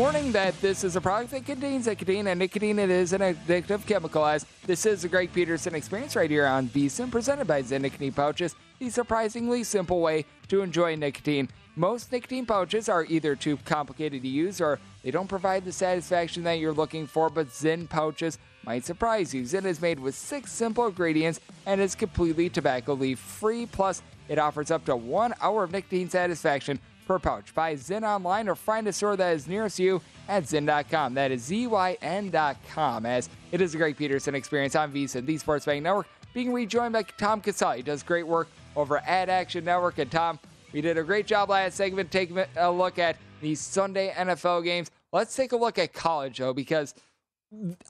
[0.02, 3.86] Warning that this is a product that contains nicotine, and nicotine it is an addictive
[3.86, 4.26] chemical.
[4.26, 8.12] As this is the Greg Peterson experience right here on VSIN, presented by Zyn Nicotine
[8.12, 11.48] Pouches, the surprisingly simple way to enjoy nicotine.
[11.76, 16.42] Most nicotine pouches are either too complicated to use or they don't provide the satisfaction
[16.42, 19.42] that you're looking for, but Zyn pouches might surprise you.
[19.42, 23.66] Zyn is made with six simple ingredients and is completely tobacco leaf free.
[23.66, 27.54] Plus, it offers up to one hour of nicotine satisfaction per pouch.
[27.54, 31.14] Buy Zyn online or find a store that is nearest you at Zyn.com.
[31.14, 35.82] That is Z-Y-N.com as it is a Greg Peterson experience on VSiN, the Sports Bank
[35.82, 37.76] Network, being rejoined by Tom Casale.
[37.76, 39.98] He does great work over at Action Network.
[39.98, 40.38] And Tom,
[40.72, 44.90] we did a great job last segment taking a look at these Sunday NFL games.
[45.12, 46.94] Let's take a look at college, though, because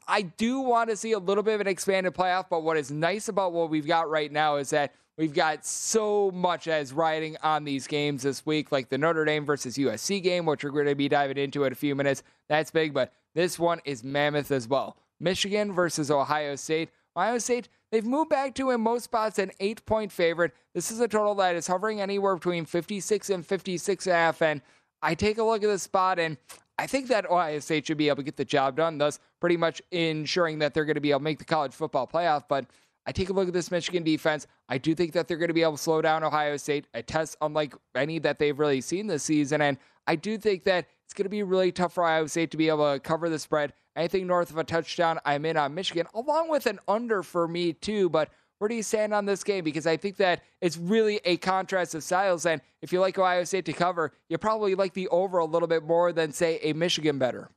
[0.08, 2.46] I do want to see a little bit of an expanded playoff.
[2.50, 6.30] But what is nice about what we've got right now is that we've got so
[6.32, 10.46] much as riding on these games this week, like the Notre Dame versus USC game,
[10.46, 12.22] which we're going to be diving into in a few minutes.
[12.48, 14.96] That's big, but this one is mammoth as well.
[15.20, 16.90] Michigan versus Ohio State.
[17.16, 20.52] Ohio State, they've moved back to in most spots an eight point favorite.
[20.74, 24.42] This is a total that is hovering anywhere between 56 and 56 and a half.
[24.42, 24.62] And
[25.02, 26.36] I take a look at the spot and
[26.78, 29.56] I think that Ohio State should be able to get the job done, thus pretty
[29.56, 32.44] much ensuring that they're going to be able to make the college football playoff.
[32.48, 32.64] But
[33.06, 34.46] I take a look at this Michigan defense.
[34.68, 37.02] I do think that they're going to be able to slow down Ohio State, a
[37.02, 39.60] test unlike any that they've really seen this season.
[39.60, 42.56] And I do think that it's going to be really tough for Ohio State to
[42.56, 43.72] be able to cover the spread.
[43.96, 47.72] Anything north of a touchdown, I'm in on Michigan, along with an under for me,
[47.72, 48.08] too.
[48.08, 49.64] But where do you stand on this game?
[49.64, 52.46] Because I think that it's really a contrast of styles.
[52.46, 55.68] And if you like Ohio State to cover, you probably like the over a little
[55.68, 57.50] bit more than, say, a Michigan better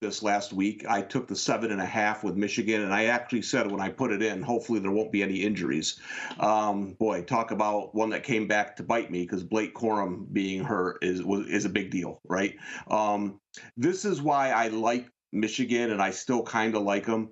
[0.00, 0.84] this last week.
[0.88, 3.88] I took the seven and a half with Michigan, and I actually said when I
[3.88, 6.00] put it in, hopefully there won't be any injuries.
[6.38, 10.62] Um, boy, talk about one that came back to bite me because Blake Corum being
[10.64, 12.56] hurt is is a big deal, right?
[12.90, 13.40] Um,
[13.76, 17.30] this is why I like Michigan, and I still kind of like them.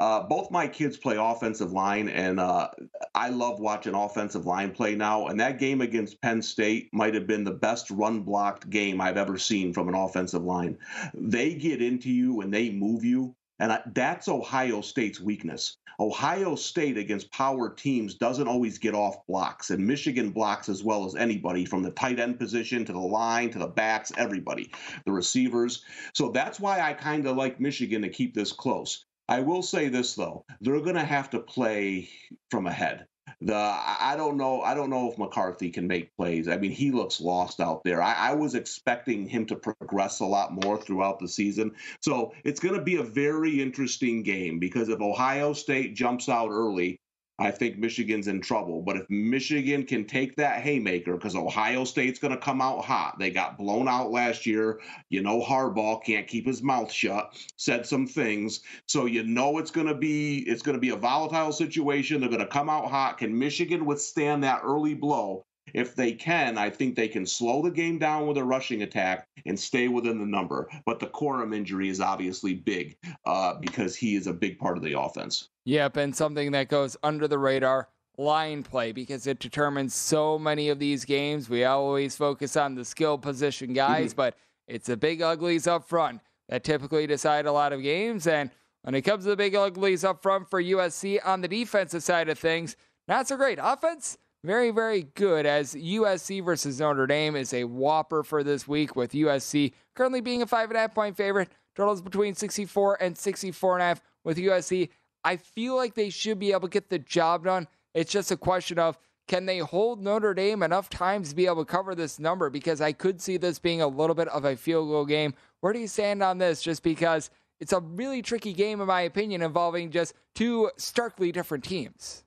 [0.00, 2.70] Uh, both my kids play offensive line, and uh,
[3.14, 5.26] I love watching offensive line play now.
[5.26, 9.18] And that game against Penn State might have been the best run blocked game I've
[9.18, 10.78] ever seen from an offensive line.
[11.12, 13.36] They get into you and they move you.
[13.58, 15.76] And I, that's Ohio State's weakness.
[16.00, 21.04] Ohio State against power teams doesn't always get off blocks, and Michigan blocks as well
[21.04, 24.72] as anybody from the tight end position to the line to the backs, everybody,
[25.04, 25.84] the receivers.
[26.14, 29.04] So that's why I kind of like Michigan to keep this close.
[29.30, 32.08] I will say this though, they're going to have to play
[32.50, 33.06] from ahead.
[33.40, 36.48] The I don't know I don't know if McCarthy can make plays.
[36.48, 38.02] I mean, he looks lost out there.
[38.02, 41.70] I, I was expecting him to progress a lot more throughout the season.
[42.00, 46.50] So it's going to be a very interesting game because if Ohio State jumps out
[46.50, 47.00] early,
[47.40, 48.82] I think Michigan's in trouble.
[48.82, 53.18] But if Michigan can take that haymaker, because Ohio State's going to come out hot,
[53.18, 54.80] they got blown out last year.
[55.08, 57.34] You know, Harbaugh can't keep his mouth shut.
[57.56, 60.96] Said some things, so you know it's going to be it's going to be a
[60.96, 62.20] volatile situation.
[62.20, 63.18] They're going to come out hot.
[63.18, 65.46] Can Michigan withstand that early blow?
[65.74, 69.26] If they can, I think they can slow the game down with a rushing attack
[69.46, 70.68] and stay within the number.
[70.86, 74.82] But the Corum injury is obviously big uh, because he is a big part of
[74.82, 75.48] the offense.
[75.64, 80.68] Yep, and something that goes under the radar line play because it determines so many
[80.68, 81.48] of these games.
[81.48, 84.16] We always focus on the skill position guys, mm-hmm.
[84.16, 88.26] but it's the big uglies up front that typically decide a lot of games.
[88.26, 88.50] And
[88.82, 92.28] when it comes to the big uglies up front for USC on the defensive side
[92.28, 92.76] of things,
[93.08, 93.58] not so great.
[93.60, 98.96] Offense, very, very good as USC versus Notre Dame is a whopper for this week
[98.96, 101.50] with USC currently being a five and a half point favorite.
[101.76, 104.88] Totals between 64 and 64 and a half with USC.
[105.24, 107.68] I feel like they should be able to get the job done.
[107.94, 108.98] It's just a question of
[109.28, 112.50] can they hold Notre Dame enough times to be able to cover this number?
[112.50, 115.34] Because I could see this being a little bit of a field goal game.
[115.60, 116.62] Where do you stand on this?
[116.62, 121.62] Just because it's a really tricky game, in my opinion, involving just two starkly different
[121.62, 122.24] teams.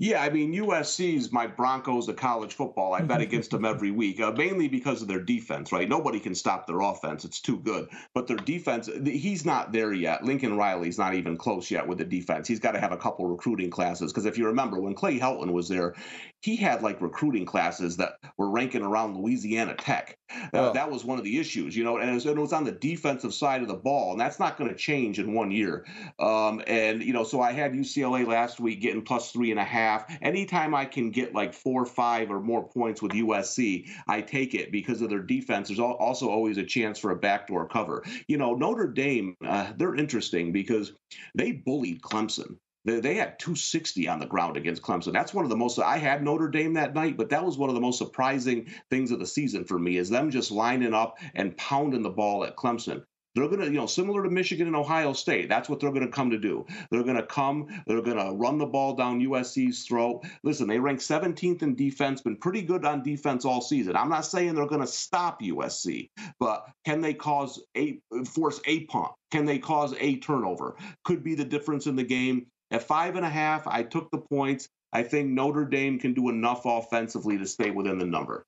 [0.00, 2.94] Yeah, I mean USC's my Broncos of college football.
[2.94, 5.72] I bet against them every week, uh, mainly because of their defense.
[5.72, 7.86] Right, nobody can stop their offense; it's too good.
[8.14, 10.24] But their defense, he's not there yet.
[10.24, 12.48] Lincoln Riley's not even close yet with the defense.
[12.48, 15.52] He's got to have a couple recruiting classes because if you remember when Clay Helton
[15.52, 15.94] was there,
[16.42, 20.16] he had like recruiting classes that were ranking around Louisiana Tech.
[20.32, 20.72] Uh, oh.
[20.72, 22.64] That was one of the issues, you know, and it, was, and it was, on
[22.64, 25.86] the defensive side of the ball, and that's not going to change in one year.
[26.18, 29.64] Um, and you know, so I had UCLA last week getting plus three and a
[29.64, 30.04] half.
[30.22, 34.72] Anytime I can get like four, five, or more points with USC, I take it
[34.72, 35.68] because of their defense.
[35.68, 38.04] There's also always a chance for a backdoor cover.
[38.28, 40.92] You know, Notre Dame, uh, they're interesting because
[41.34, 42.56] they bullied Clemson.
[42.84, 45.12] They, had 260 on the ground against Clemson.
[45.12, 45.78] That's one of the most.
[45.78, 49.10] I had Notre Dame that night, but that was one of the most surprising things
[49.10, 52.56] of the season for me is them just lining up and pounding the ball at
[52.56, 53.02] Clemson.
[53.34, 55.48] They're going to, you know, similar to Michigan and Ohio State.
[55.48, 56.66] That's what they're going to come to do.
[56.90, 60.24] They're going to come, they're going to run the ball down USC's throat.
[60.42, 63.94] Listen, they rank 17th in defense, been pretty good on defense all season.
[63.94, 68.84] I'm not saying they're going to stop USC, but can they cause a force a
[68.86, 69.12] punt?
[69.30, 70.76] Can they cause a turnover?
[71.04, 72.46] Could be the difference in the game.
[72.70, 74.68] At five and a half, I took the points.
[74.92, 78.44] I think Notre Dame can do enough offensively to stay within the number.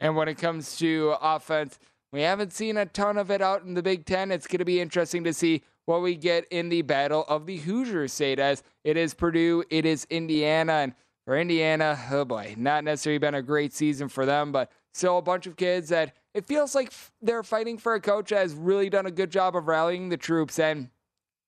[0.00, 1.78] And when it comes to offense,
[2.12, 4.30] we haven't seen a ton of it out in the Big Ten.
[4.30, 7.58] It's going to be interesting to see what we get in the battle of the
[7.58, 10.94] Hoosier State as it is Purdue, it is Indiana, and
[11.24, 15.22] for Indiana, oh boy, not necessarily been a great season for them, but still a
[15.22, 18.90] bunch of kids that it feels like they're fighting for a coach that has really
[18.90, 20.58] done a good job of rallying the troops.
[20.58, 20.90] And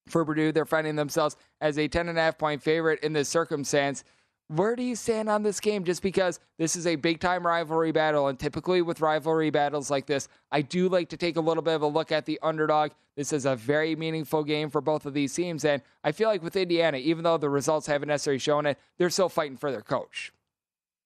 [0.06, 4.04] for Purdue, they're finding themselves as a 10.5 point favorite in this circumstance.
[4.48, 5.84] Where do you stand on this game?
[5.84, 10.06] Just because this is a big time rivalry battle, and typically with rivalry battles like
[10.06, 12.90] this, I do like to take a little bit of a look at the underdog.
[13.16, 16.42] This is a very meaningful game for both of these teams, and I feel like
[16.42, 19.80] with Indiana, even though the results haven't necessarily shown it, they're still fighting for their
[19.80, 20.30] coach.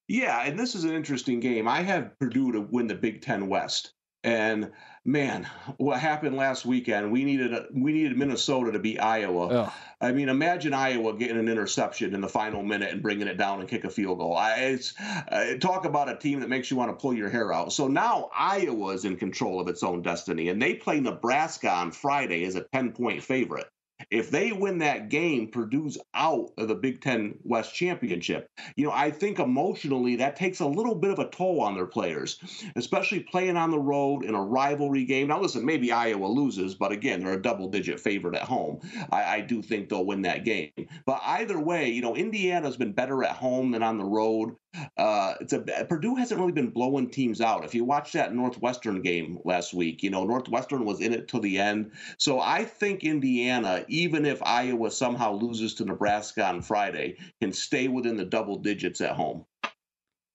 [0.08, 1.68] Yeah, and this is an interesting game.
[1.68, 3.92] I have Purdue to win the Big Ten West.
[4.24, 4.72] And
[5.04, 5.46] man,
[5.76, 7.12] what happened last weekend?
[7.12, 9.72] We needed a, we needed Minnesota to beat Iowa.
[10.00, 13.60] I mean, imagine Iowa getting an interception in the final minute and bringing it down
[13.60, 14.36] and kick a field goal.
[14.36, 17.52] I, it's uh, talk about a team that makes you want to pull your hair
[17.52, 17.72] out.
[17.72, 21.92] So now Iowa is in control of its own destiny, and they play Nebraska on
[21.92, 23.66] Friday as a ten point favorite.
[24.10, 28.50] If they win that game, Purdue's out of the Big Ten West Championship.
[28.76, 31.86] You know, I think emotionally that takes a little bit of a toll on their
[31.86, 32.38] players,
[32.76, 35.28] especially playing on the road in a rivalry game.
[35.28, 38.80] Now, listen, maybe Iowa loses, but again, they're a double digit favorite at home.
[39.10, 40.70] I, I do think they'll win that game.
[41.04, 44.56] But either way, you know, Indiana's been better at home than on the road.
[44.96, 47.64] Uh, it's a Purdue hasn't really been blowing teams out.
[47.64, 51.40] If you watch that Northwestern game last week, you know Northwestern was in it till
[51.40, 51.92] the end.
[52.18, 57.88] So I think Indiana, even if Iowa somehow loses to Nebraska on Friday, can stay
[57.88, 59.44] within the double digits at home.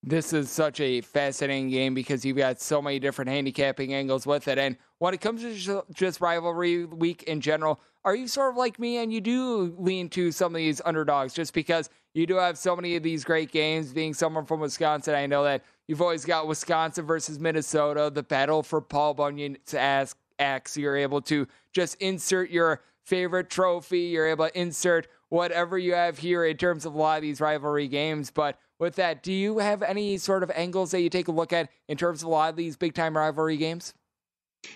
[0.06, 4.48] This is such a fascinating game because you've got so many different handicapping angles with
[4.48, 4.58] it.
[4.58, 8.78] And when it comes to just rivalry week in general, are you sort of like
[8.78, 12.58] me and you do lean to some of these underdogs just because you do have
[12.58, 13.94] so many of these great games?
[13.94, 18.62] Being someone from Wisconsin, I know that you've always got Wisconsin versus Minnesota, the battle
[18.62, 20.76] for Paul Bunyan's ask X.
[20.76, 24.00] You're able to just insert your favorite trophy.
[24.00, 27.40] You're able to insert whatever you have here in terms of a lot of these
[27.40, 28.30] rivalry games.
[28.30, 31.52] But with that, do you have any sort of angles that you take a look
[31.52, 33.94] at in terms of a lot of these big time rivalry games?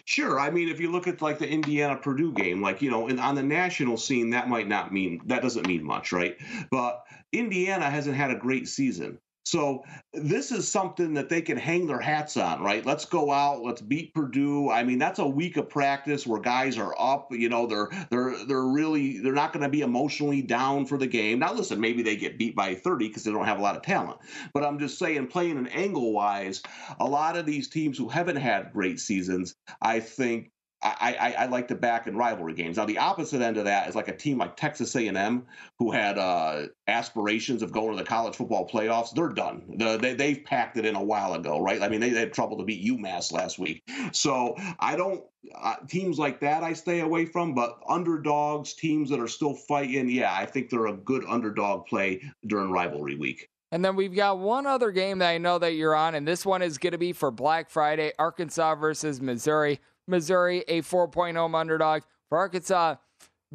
[0.05, 0.38] Sure.
[0.38, 3.18] I mean, if you look at like the Indiana Purdue game, like, you know, in,
[3.18, 6.36] on the national scene, that might not mean, that doesn't mean much, right?
[6.70, 9.18] But Indiana hasn't had a great season.
[9.49, 9.82] So
[10.12, 12.84] this is something that they can hang their hats on, right?
[12.84, 14.70] Let's go out, let's beat Purdue.
[14.70, 18.44] I mean, that's a week of practice where guys are up, you know, they're they're
[18.44, 21.38] they're really they're not going to be emotionally down for the game.
[21.38, 23.80] Now listen, maybe they get beat by 30 because they don't have a lot of
[23.80, 24.18] talent.
[24.53, 26.62] But I'm just saying playing an angle wise,
[27.01, 30.51] a lot of these teams who haven't had great seasons, I think
[30.81, 32.76] I, I, I, like to back in rivalry games.
[32.76, 35.45] Now, the opposite end of that is like a team like Texas A&M,
[35.79, 39.12] who had uh, aspirations of going to the college football playoffs.
[39.12, 39.64] They're done.
[39.76, 41.83] The, they, they've packed it in a while ago, right?
[41.83, 43.83] I mean, they, they had trouble to beat UMass last week.
[44.12, 45.24] So I don't
[45.55, 50.09] uh, teams like that I stay away from, but underdogs, teams that are still fighting,
[50.09, 53.49] yeah, I think they're a good underdog play during rivalry week.
[53.70, 56.47] And then we've got one other game that I know that you're on, and this
[56.47, 59.81] one is going to be for Black Friday Arkansas versus Missouri.
[60.09, 62.03] Missouri, a 4.0 home underdog.
[62.29, 62.97] For Arkansas,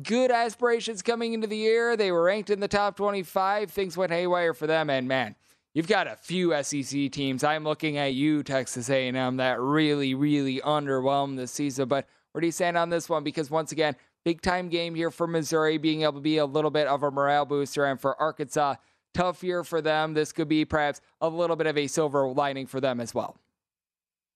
[0.01, 1.95] good aspirations coming into the year.
[1.95, 3.71] They were ranked in the top 25.
[3.71, 5.35] Things went haywire for them, and man,
[5.73, 7.43] you've got a few SEC teams.
[7.43, 11.87] I'm looking at you, Texas A&M, that really, really underwhelmed this season.
[11.87, 13.23] But where do you stand on this one?
[13.23, 13.95] Because once again,
[14.25, 17.11] big time game here for Missouri, being able to be a little bit of a
[17.11, 18.75] morale booster, and for Arkansas,
[19.13, 20.13] tough year for them.
[20.13, 23.37] This could be perhaps a little bit of a silver lining for them as well.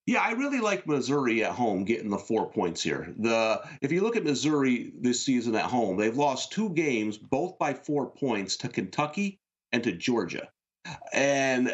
[0.07, 3.13] Yeah, I really like Missouri at home getting the four points here.
[3.17, 7.59] The if you look at Missouri this season at home, they've lost two games, both
[7.59, 9.41] by four points to Kentucky
[9.73, 10.49] and to Georgia.
[11.13, 11.73] And uh,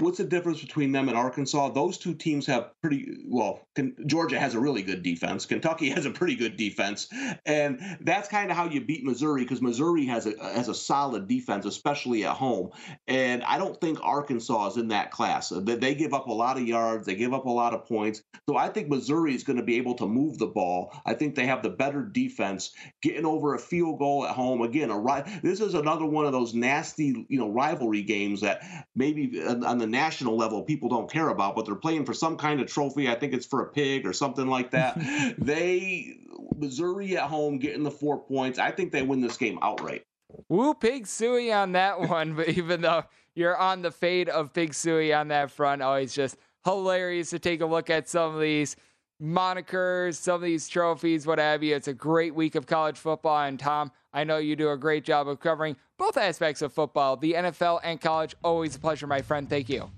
[0.00, 1.70] what's the difference between them and Arkansas?
[1.70, 3.66] Those two teams have pretty well.
[4.06, 5.46] Georgia has a really good defense.
[5.46, 7.08] Kentucky has a pretty good defense,
[7.46, 11.28] and that's kind of how you beat Missouri because Missouri has a has a solid
[11.28, 12.70] defense, especially at home.
[13.06, 15.50] And I don't think Arkansas is in that class.
[15.50, 17.06] They, they give up a lot of yards.
[17.06, 18.22] They give up a lot of points.
[18.48, 20.92] So I think Missouri is going to be able to move the ball.
[21.06, 24.62] I think they have the better defense, getting over a field goal at home.
[24.62, 29.42] Again, a this is another one of those nasty you know rivalry games that maybe
[29.46, 32.66] on the national level people don't care about, but they're playing for some kind of
[32.66, 33.08] trophy.
[33.08, 34.98] I think it's for a pig or something like that.
[35.38, 36.18] they
[36.56, 38.58] Missouri at home getting the four points.
[38.58, 40.04] I think they win this game outright.
[40.48, 42.34] Woo, Pig Sooie on that one.
[42.34, 46.14] But even though you're on the fade of Pig Sooie on that front, oh, always
[46.14, 48.76] just hilarious to take a look at some of these
[49.22, 51.74] monikers, some of these trophies, what have you.
[51.74, 53.42] It's a great week of college football.
[53.42, 57.16] And Tom, I know you do a great job of covering both aspects of football,
[57.16, 58.34] the NFL and college.
[58.44, 59.48] Always a pleasure, my friend.
[59.48, 59.90] Thank you.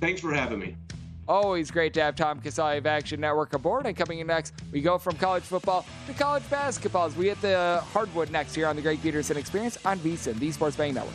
[0.00, 0.76] Thanks for having me.
[1.28, 3.86] Always great to have Tom Casale of Action Network aboard.
[3.86, 7.40] And coming in next, we go from college football to college basketball as we hit
[7.40, 11.14] the hardwood next here on the Greg Peterson Experience on VSIN, the Sports Betting Network.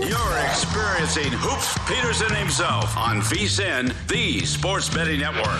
[0.00, 5.58] You're experiencing Hoops Peterson himself on VSIN, the Sports Betting Network.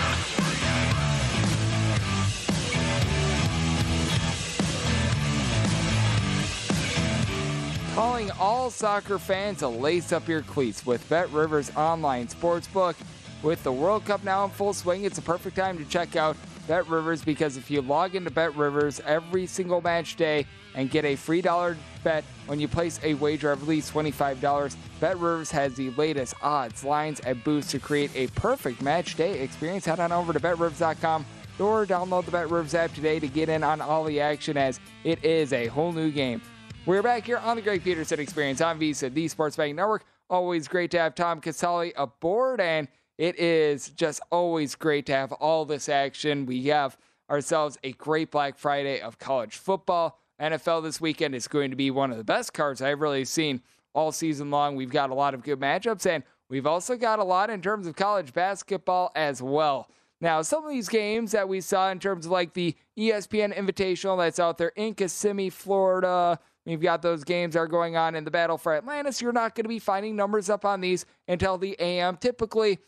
[7.93, 12.95] Calling all soccer fans to lace up your cleats with Bet Rivers Online Sportsbook.
[13.43, 16.37] With the World Cup now in full swing, it's a perfect time to check out
[16.65, 21.05] Bet Rivers because if you log into Bet Rivers every single match day and get
[21.05, 25.75] a free dollar bet when you place a wager of at least $25, BetRivers has
[25.75, 29.85] the latest odds, lines, and boosts to create a perfect match day experience.
[29.85, 31.25] Head on over to betrivers.com
[31.59, 35.23] or download the BetRivers app today to get in on all the action as it
[35.23, 36.41] is a whole new game.
[36.85, 40.05] We're back here on the Greg Peterson Experience on VSIN, the Sports Betting Network.
[40.29, 45.31] Always great to have Tom Casale aboard, and it is just always great to have
[45.33, 46.45] all this action.
[46.45, 46.97] We have
[47.29, 50.19] ourselves a great Black Friday of college football.
[50.39, 53.61] NFL this weekend is going to be one of the best cards I've really seen
[53.93, 54.75] all season long.
[54.75, 57.87] We've got a lot of good matchups, and we've also got a lot in terms
[57.87, 59.87] of college basketball as well.
[60.21, 64.17] Now, some of these games that we saw in terms of like the ESPN Invitational
[64.17, 68.31] that's out there in Kissimmee, Florida, we've got those games are going on in the
[68.31, 69.21] battle for Atlantis.
[69.21, 72.17] You're not going to be finding numbers up on these until the AM.
[72.17, 72.79] Typically,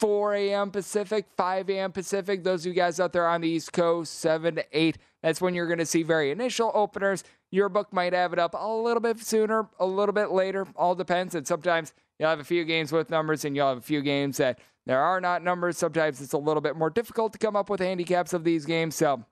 [0.00, 0.70] 4 a.m.
[0.70, 1.92] Pacific, 5 a.m.
[1.92, 2.42] Pacific.
[2.42, 4.98] Those of you guys out there on the East Coast, 7 to 8.
[5.26, 7.24] That's when you're going to see very initial openers.
[7.50, 10.68] Your book might have it up a little bit sooner, a little bit later.
[10.76, 11.34] All depends.
[11.34, 14.36] And sometimes you'll have a few games with numbers and you'll have a few games
[14.36, 15.78] that there are not numbers.
[15.78, 18.94] Sometimes it's a little bit more difficult to come up with handicaps of these games.
[18.94, 19.24] So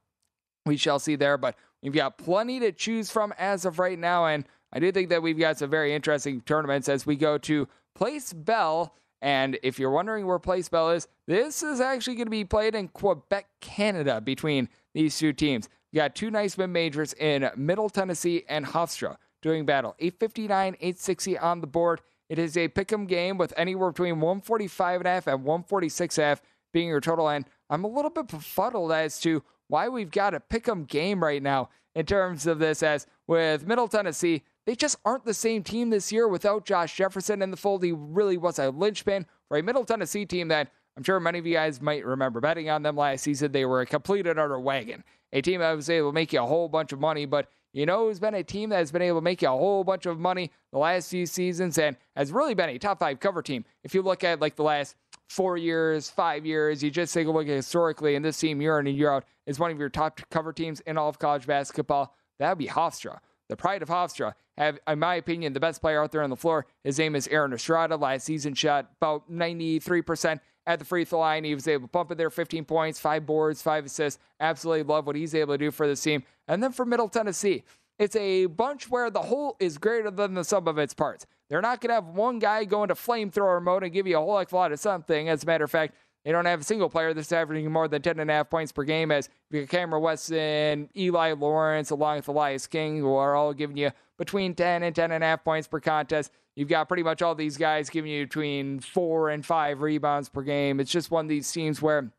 [0.67, 1.39] we shall see there.
[1.39, 4.27] But we've got plenty to choose from as of right now.
[4.27, 7.69] And I do think that we've got some very interesting tournaments as we go to
[7.95, 8.97] Place Bell.
[9.23, 12.75] And if you're wondering where Place Bell is, this is actually going to be played
[12.75, 15.69] in Quebec, Canada, between these two teams.
[15.95, 19.95] You got two nice mid majors in Middle Tennessee and Hofstra doing battle.
[20.01, 22.01] 859, 860 on the board.
[22.29, 26.25] It is a pick'em game with anywhere between 145 and a half and 146 and
[26.25, 26.43] a half
[26.73, 27.29] being your total.
[27.29, 31.41] And I'm a little bit befuddled as to why we've got a pick'em game right
[31.41, 32.83] now in terms of this.
[32.83, 37.41] As with Middle Tennessee, they just aren't the same team this year without Josh Jefferson
[37.41, 37.85] in the fold.
[37.85, 41.47] He really was a linchpin for a Middle Tennessee team that I'm sure many of
[41.47, 43.53] you guys might remember betting on them last season.
[43.53, 46.41] They were a complete and utter wagon, a team that was able to make you
[46.41, 49.03] a whole bunch of money, but you know who's been a team that has been
[49.03, 52.31] able to make you a whole bunch of money the last few seasons and has
[52.31, 53.65] really been a top five cover team.
[53.83, 54.95] If you look at like the last
[55.29, 58.79] four years, five years, you just take a look at historically, and this team year
[58.79, 61.47] in and year out is one of your top cover teams in all of college
[61.47, 62.15] basketball.
[62.39, 63.19] That would be Hofstra.
[63.49, 66.37] The pride of Hofstra have, in my opinion, the best player out there on the
[66.37, 66.67] floor.
[66.85, 67.97] His name is Aaron Estrada.
[67.97, 71.45] Last season shot about 93% at the free throw line.
[71.45, 74.21] He was able to pump it there 15 points, five boards, five assists.
[74.41, 76.23] Absolutely love what he's able to do for this team.
[76.49, 77.65] And then for Middle Tennessee,
[77.99, 81.27] it's a bunch where the whole is greater than the sum of its parts.
[81.49, 84.21] They're not going to have one guy go into flamethrower mode and give you a
[84.21, 85.29] whole heck of a lot of something.
[85.29, 85.95] As a matter of fact,
[86.25, 88.73] they don't have a single player that's averaging more than 10 and a half points
[88.73, 93.77] per game as Camryn Weston, Eli Lawrence, along with Elias King, who are all giving
[93.77, 96.33] you between 10 and 10 and a half points per contest.
[96.57, 100.43] You've got pretty much all these guys giving you between four and five rebounds per
[100.43, 100.79] game.
[100.79, 102.13] It's just one of these teams where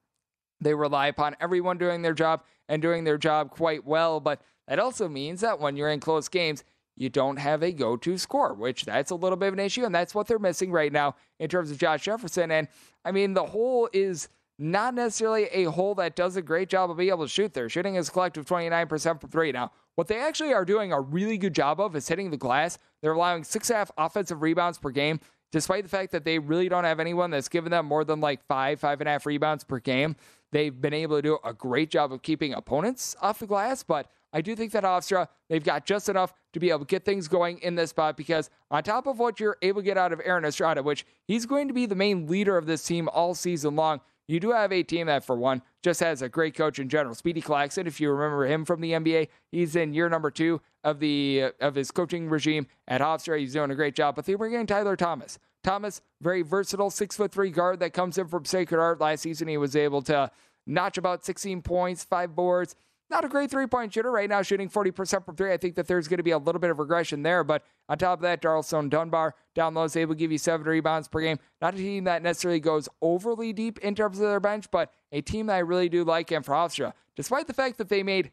[0.60, 4.20] they rely upon everyone doing their job and doing their job quite well.
[4.20, 6.64] But that also means that when you're in close games,
[6.98, 9.86] you don't have a go to score, which that's a little bit of an issue.
[9.86, 12.52] And that's what they're missing right now in terms of Josh Jefferson.
[12.52, 12.68] And
[13.04, 16.97] I mean, the hole is not necessarily a hole that does a great job of
[16.97, 17.68] being able to shoot there.
[17.68, 19.51] Shooting is a collective 29% from three.
[19.51, 22.78] Now, what they actually are doing a really good job of is hitting the glass.
[23.01, 25.20] They're allowing six and a half offensive rebounds per game,
[25.51, 28.45] despite the fact that they really don't have anyone that's given them more than like
[28.45, 30.16] five, five and a half rebounds per game.
[30.51, 34.10] They've been able to do a great job of keeping opponents off the glass, but
[34.32, 37.28] I do think that Hofstra, they've got just enough to be able to get things
[37.30, 40.22] going in this spot because on top of what you're able to get out of
[40.24, 43.78] Aaron Estrada, which he's going to be the main leader of this team all season
[43.78, 46.90] long, you do have a team that, for one, just has a great coach in
[46.90, 47.14] general.
[47.16, 51.00] Speedy Claxton, if you remember him from the NBA, he's in year number two of
[51.00, 53.40] the of his coaching regime at Hofstra.
[53.40, 54.16] He's doing a great job.
[54.16, 55.38] But they bring in Tyler Thomas.
[55.64, 59.02] Thomas, very versatile, six foot three guard that comes in from Sacred Heart.
[59.02, 60.32] Last season, he was able to
[60.68, 62.76] notch about 16 points, five boards,
[63.10, 65.53] not a great three point shooter right now, shooting 40% from three.
[65.53, 67.43] I think that there's going to be a little bit of regression there.
[67.43, 70.66] But on top of that, Darlstone Dunbar down low is able to give you seven
[70.66, 71.38] rebounds per game.
[71.62, 75.22] Not a team that necessarily goes overly deep in terms of their bench, but a
[75.22, 78.32] team that I really do like and for Hofstra, despite the fact that they made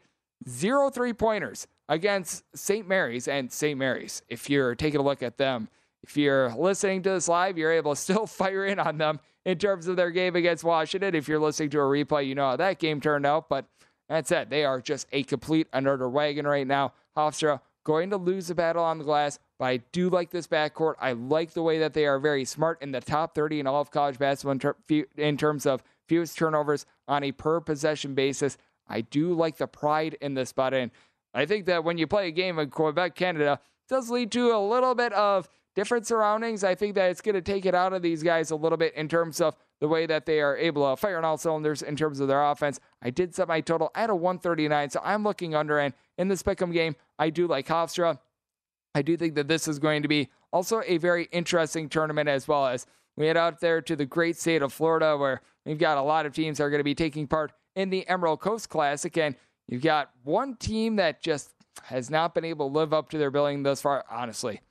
[0.49, 2.87] zero three pointers against St.
[2.87, 3.77] Mary's and St.
[3.77, 4.21] Mary's.
[4.27, 5.69] If you're taking a look at them,
[6.03, 9.57] if you're listening to this live, you're able to still fire in on them in
[9.57, 11.15] terms of their game against Washington.
[11.15, 13.49] If you're listening to a replay, you know how that game turned out.
[13.49, 13.65] But
[14.13, 14.49] that's it.
[14.49, 16.93] They are just a complete under wagon right now.
[17.17, 20.95] Hofstra going to lose the battle on the glass, but I do like this backcourt.
[20.99, 23.81] I like the way that they are very smart in the top 30 in all
[23.81, 28.57] of college basketball in, ter- in terms of fewest turnovers on a per possession basis.
[28.87, 30.73] I do like the pride in this spot.
[30.73, 30.91] And
[31.33, 33.59] I think that when you play a game in Quebec, Canada,
[33.89, 36.63] does lead to a little bit of different surroundings.
[36.63, 38.93] I think that it's going to take it out of these guys a little bit
[38.95, 41.97] in terms of the way that they are able to fire on all cylinders in
[41.97, 42.79] terms of their offense.
[43.01, 45.77] I did set my total at a 139, so I'm looking under.
[45.77, 48.17] And in this pick'em game, I do like Hofstra.
[48.95, 52.47] I do think that this is going to be also a very interesting tournament as
[52.47, 52.85] well as
[53.17, 56.25] we head out there to the great state of Florida where we've got a lot
[56.25, 59.17] of teams that are going to be taking part in the Emerald Coast Classic.
[59.17, 59.35] And
[59.67, 61.49] you've got one team that just
[61.81, 64.61] has not been able to live up to their billing thus far, honestly.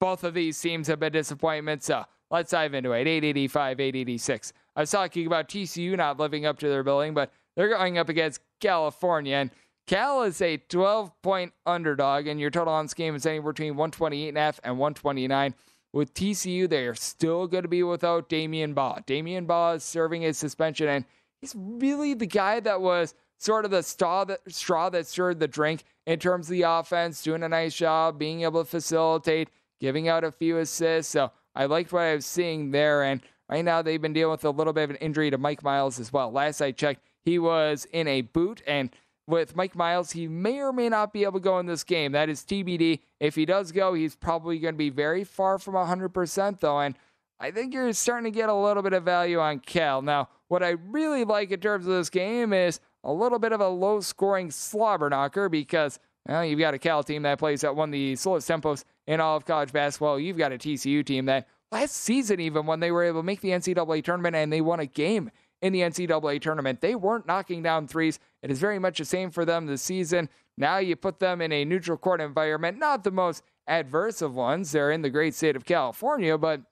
[0.00, 1.86] both of these teams have been disappointments.
[1.86, 2.04] So
[2.34, 3.06] let's dive into it.
[3.06, 4.52] 885, 886.
[4.74, 8.08] I was talking about TCU not living up to their billing, but they're going up
[8.08, 9.36] against California.
[9.36, 9.50] And
[9.86, 13.74] Cal is a 12 point underdog, and your total on this game is anywhere between
[13.74, 15.54] 128.5 and 129.
[15.92, 18.98] With TCU, they are still going to be without Damion Baugh.
[19.06, 21.04] Damion Baugh is serving his suspension, and
[21.40, 25.46] he's really the guy that was sort of the straw that, straw that stirred the
[25.46, 30.08] drink in terms of the offense, doing a nice job, being able to facilitate, giving
[30.08, 31.12] out a few assists.
[31.12, 33.02] So I liked what I was seeing there.
[33.02, 35.62] And right now, they've been dealing with a little bit of an injury to Mike
[35.62, 36.30] Miles as well.
[36.30, 38.90] Last I checked, he was in a boot, and
[39.26, 42.12] with Mike Miles, he may or may not be able to go in this game.
[42.12, 43.00] That is TBD.
[43.20, 46.80] If he does go, he's probably going to be very far from 100%, though.
[46.80, 46.96] And
[47.40, 50.02] I think you're starting to get a little bit of value on Cal.
[50.02, 53.60] Now, what I really like in terms of this game is a little bit of
[53.60, 55.98] a low scoring slobber knocker because
[56.28, 59.20] well, you've got a Cal team that plays at one of the slowest tempos in
[59.20, 60.18] all of college basketball.
[60.18, 63.40] You've got a TCU team that last season, even when they were able to make
[63.40, 66.80] the NCAA tournament and they won a game in the NCAA tournament.
[66.80, 68.18] They weren't knocking down threes.
[68.42, 70.28] It is very much the same for them this season.
[70.56, 74.72] Now you put them in a neutral court environment, not the most adverse of ones.
[74.72, 76.62] They're in the great state of California, but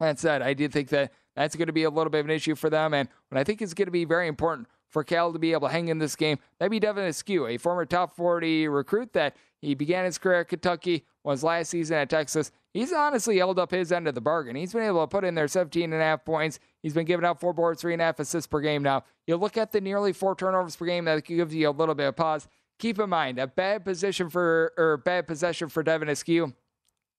[0.00, 2.32] that said, I do think that that's going to be a little bit of an
[2.32, 2.94] issue for them.
[2.94, 5.68] And what I think is going to be very important for Cal to be able
[5.68, 9.36] to hang in this game, that'd be Devin Askew, a former top 40 recruit that
[9.60, 12.52] he began his career at Kentucky, was last season at Texas.
[12.74, 14.56] He's honestly held up his end of the bargain.
[14.56, 16.58] He's been able to put in there 17 and a half points.
[16.82, 19.04] He's been giving out four boards, three and a half assists per game now.
[19.26, 22.08] You look at the nearly four turnovers per game, that gives you a little bit
[22.08, 22.48] of pause.
[22.78, 26.52] Keep in mind, a bad position for or bad possession for Devin Askew.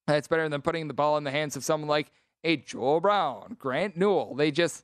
[0.07, 2.11] That's better than putting the ball in the hands of someone like
[2.43, 4.36] a Joel Brown, Grant Newell.
[4.36, 4.84] They just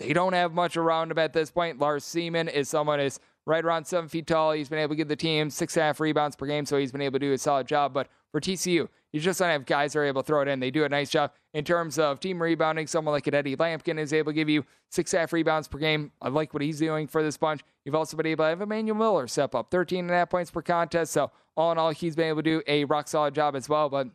[0.00, 1.78] they don't have much around him at this point.
[1.78, 4.52] Lars Thiemann is someone is right around seven feet tall.
[4.52, 6.78] He's been able to give the team six and a half rebounds per game, so
[6.78, 7.92] he's been able to do a solid job.
[7.92, 10.58] But for TCU, you just don't have guys that are able to throw it in.
[10.58, 12.86] They do a nice job in terms of team rebounding.
[12.86, 16.12] Someone like Eddie Lampkin is able to give you six half rebounds per game.
[16.22, 17.60] I like what he's doing for this bunch.
[17.84, 20.50] You've also been able to have Emanuel Miller step up 13 and a half points
[20.50, 21.12] per contest.
[21.12, 23.90] So all in all, he's been able to do a rock solid job as well.
[23.90, 24.08] But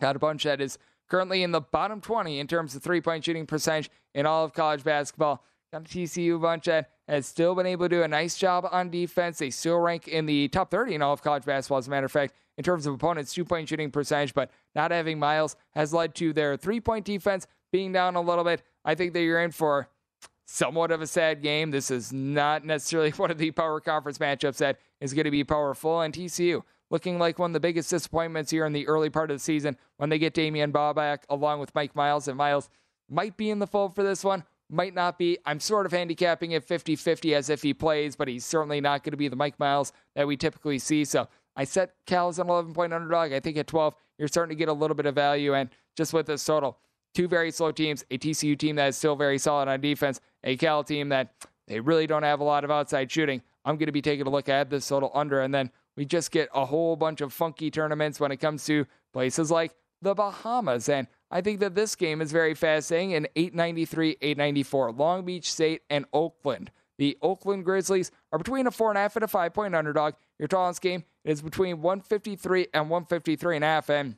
[0.00, 0.78] got a bunch that is
[1.12, 4.54] currently in the bottom 20 in terms of three point shooting percentage in all of
[4.54, 5.44] college basketball.
[5.70, 8.88] Got a TCU bunch that has still been able to do a nice job on
[8.88, 9.38] defense.
[9.38, 12.06] They still rank in the top 30 in all of college basketball, as a matter
[12.06, 14.32] of fact, in terms of opponents' two point shooting percentage.
[14.32, 18.44] But not having Miles has led to their three point defense being down a little
[18.44, 18.62] bit.
[18.82, 19.90] I think that you're in for
[20.46, 21.72] somewhat of a sad game.
[21.72, 25.44] This is not necessarily one of the power conference matchups that is going to be
[25.44, 26.00] powerful.
[26.00, 26.62] And TCU
[26.92, 29.76] looking like one of the biggest disappointments here in the early part of the season
[29.96, 32.28] when they get Damion Baugh back along with Mike Miles.
[32.28, 32.68] And Miles
[33.08, 35.38] might be in the fold for this one might not be.
[35.44, 39.02] I'm sort of handicapping it 50 50 as if he plays, but he's certainly not
[39.02, 41.04] going to be the Mike Miles that we typically see.
[41.04, 43.32] So I set Cal as an 11 point underdog.
[43.32, 45.54] I think at 12, you're starting to get a little bit of value.
[45.54, 46.78] And just with this total,
[47.14, 50.56] two very slow teams, a TCU team that is still very solid on defense, a
[50.56, 51.32] Cal team that
[51.68, 53.42] they really don't have a lot of outside shooting.
[53.64, 56.30] I'm going to be taking a look at this total under, and then we just
[56.30, 60.88] get a whole bunch of funky tournaments when it comes to places like the Bahamas.
[60.88, 64.92] And I think that this game is very fascinating in 893, 894.
[64.92, 66.70] Long Beach State and Oakland.
[66.98, 70.14] The Oakland Grizzlies are between a four and a half and a five point underdog.
[70.38, 73.90] Your tallest game is between 153 and 153 and a half.
[73.90, 74.16] And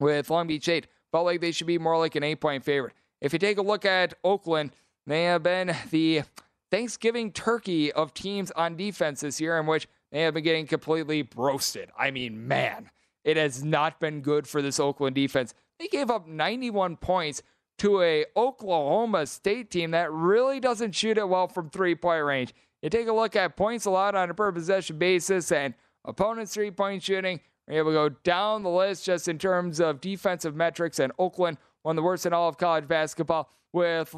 [0.00, 2.94] with Long Beach State, felt like they should be more like an eight point favorite.
[3.20, 4.72] If you take a look at Oakland,
[5.06, 6.22] they have been the
[6.70, 11.28] Thanksgiving turkey of teams on defense this year, in which they have been getting completely
[11.36, 11.90] roasted.
[11.98, 12.90] I mean, man,
[13.24, 15.54] it has not been good for this Oakland defense.
[15.78, 17.42] They gave up 91 points
[17.78, 22.54] to a Oklahoma State team that really doesn't shoot it well from three-point range.
[22.82, 27.02] You take a look at points allowed on a per possession basis and opponents' three-point
[27.02, 27.40] shooting.
[27.66, 30.98] We're able to go down the list just in terms of defensive metrics.
[30.98, 34.14] And Oakland, one of the worst in all of college basketball, with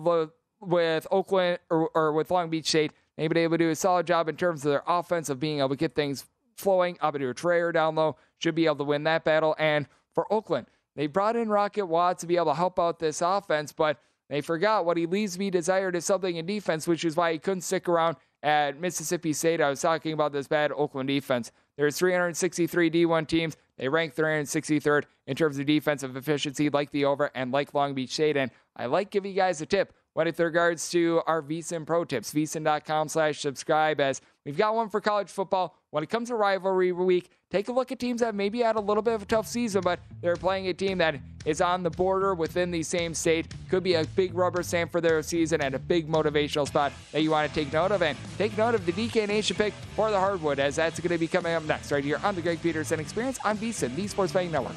[0.60, 4.06] with Oakland or, or with Long Beach State, they've been able to do a solid
[4.06, 6.24] job in terms of their offense of being able to get things
[6.56, 6.96] flowing.
[6.96, 9.54] Amadou Traore down low should be able to win that battle.
[9.58, 13.20] And for Oakland, they brought in Rocket Watts to be able to help out this
[13.20, 13.98] offense, but
[14.30, 17.38] they forgot what he leaves me desired is something in defense, which is why he
[17.38, 19.60] couldn't stick around at Mississippi State.
[19.60, 21.52] I was talking about this bad Oakland defense.
[21.76, 23.56] There's 363 D1 teams.
[23.76, 28.12] They rank 363rd in terms of defensive efficiency, like the over and like Long Beach
[28.12, 28.36] State.
[28.36, 32.32] And I like giving you guys a tip with regards to our VSIN Pro Tips,
[32.32, 35.76] vsin.com slash subscribe, as we've got one for college football.
[35.90, 38.80] When it comes to rivalry week, take a look at teams that maybe had a
[38.80, 41.90] little bit of a tough season, but they're playing a team that is on the
[41.90, 43.46] border within the same state.
[43.68, 47.22] Could be a big rubber stamp for their season and a big motivational spot that
[47.22, 48.02] you want to take note of.
[48.02, 51.18] And take note of the DK Nation pick for the hardwood, as that's going to
[51.18, 54.32] be coming up next right here on the Greg Peterson Experience on VSIN, the Sports
[54.32, 54.76] Betting Network.